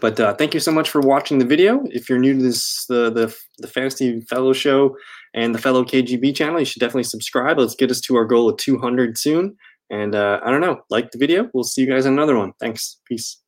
But 0.00 0.20
uh, 0.20 0.34
thank 0.34 0.52
you 0.54 0.60
so 0.60 0.72
much 0.72 0.90
for 0.90 1.00
watching 1.00 1.38
the 1.38 1.46
video. 1.46 1.82
If 1.86 2.08
you're 2.08 2.18
new 2.18 2.34
to 2.34 2.42
this, 2.42 2.84
the, 2.86 3.10
the, 3.10 3.34
the 3.58 3.68
Fantasy 3.68 4.20
Fellow 4.22 4.52
Show 4.52 4.96
and 5.34 5.54
the 5.54 5.58
Fellow 5.58 5.84
KGB 5.84 6.34
channel, 6.34 6.58
you 6.58 6.66
should 6.66 6.80
definitely 6.80 7.04
subscribe. 7.04 7.58
Let's 7.58 7.74
get 7.74 7.90
us 7.90 8.00
to 8.02 8.16
our 8.16 8.26
goal 8.26 8.48
of 8.50 8.58
200 8.58 9.16
soon. 9.16 9.56
And 9.88 10.14
uh, 10.14 10.40
I 10.44 10.50
don't 10.50 10.60
know, 10.60 10.80
like 10.90 11.12
the 11.12 11.18
video. 11.18 11.48
We'll 11.54 11.64
see 11.64 11.82
you 11.82 11.88
guys 11.88 12.06
in 12.06 12.12
another 12.12 12.36
one. 12.36 12.52
Thanks. 12.60 13.00
Peace. 13.06 13.40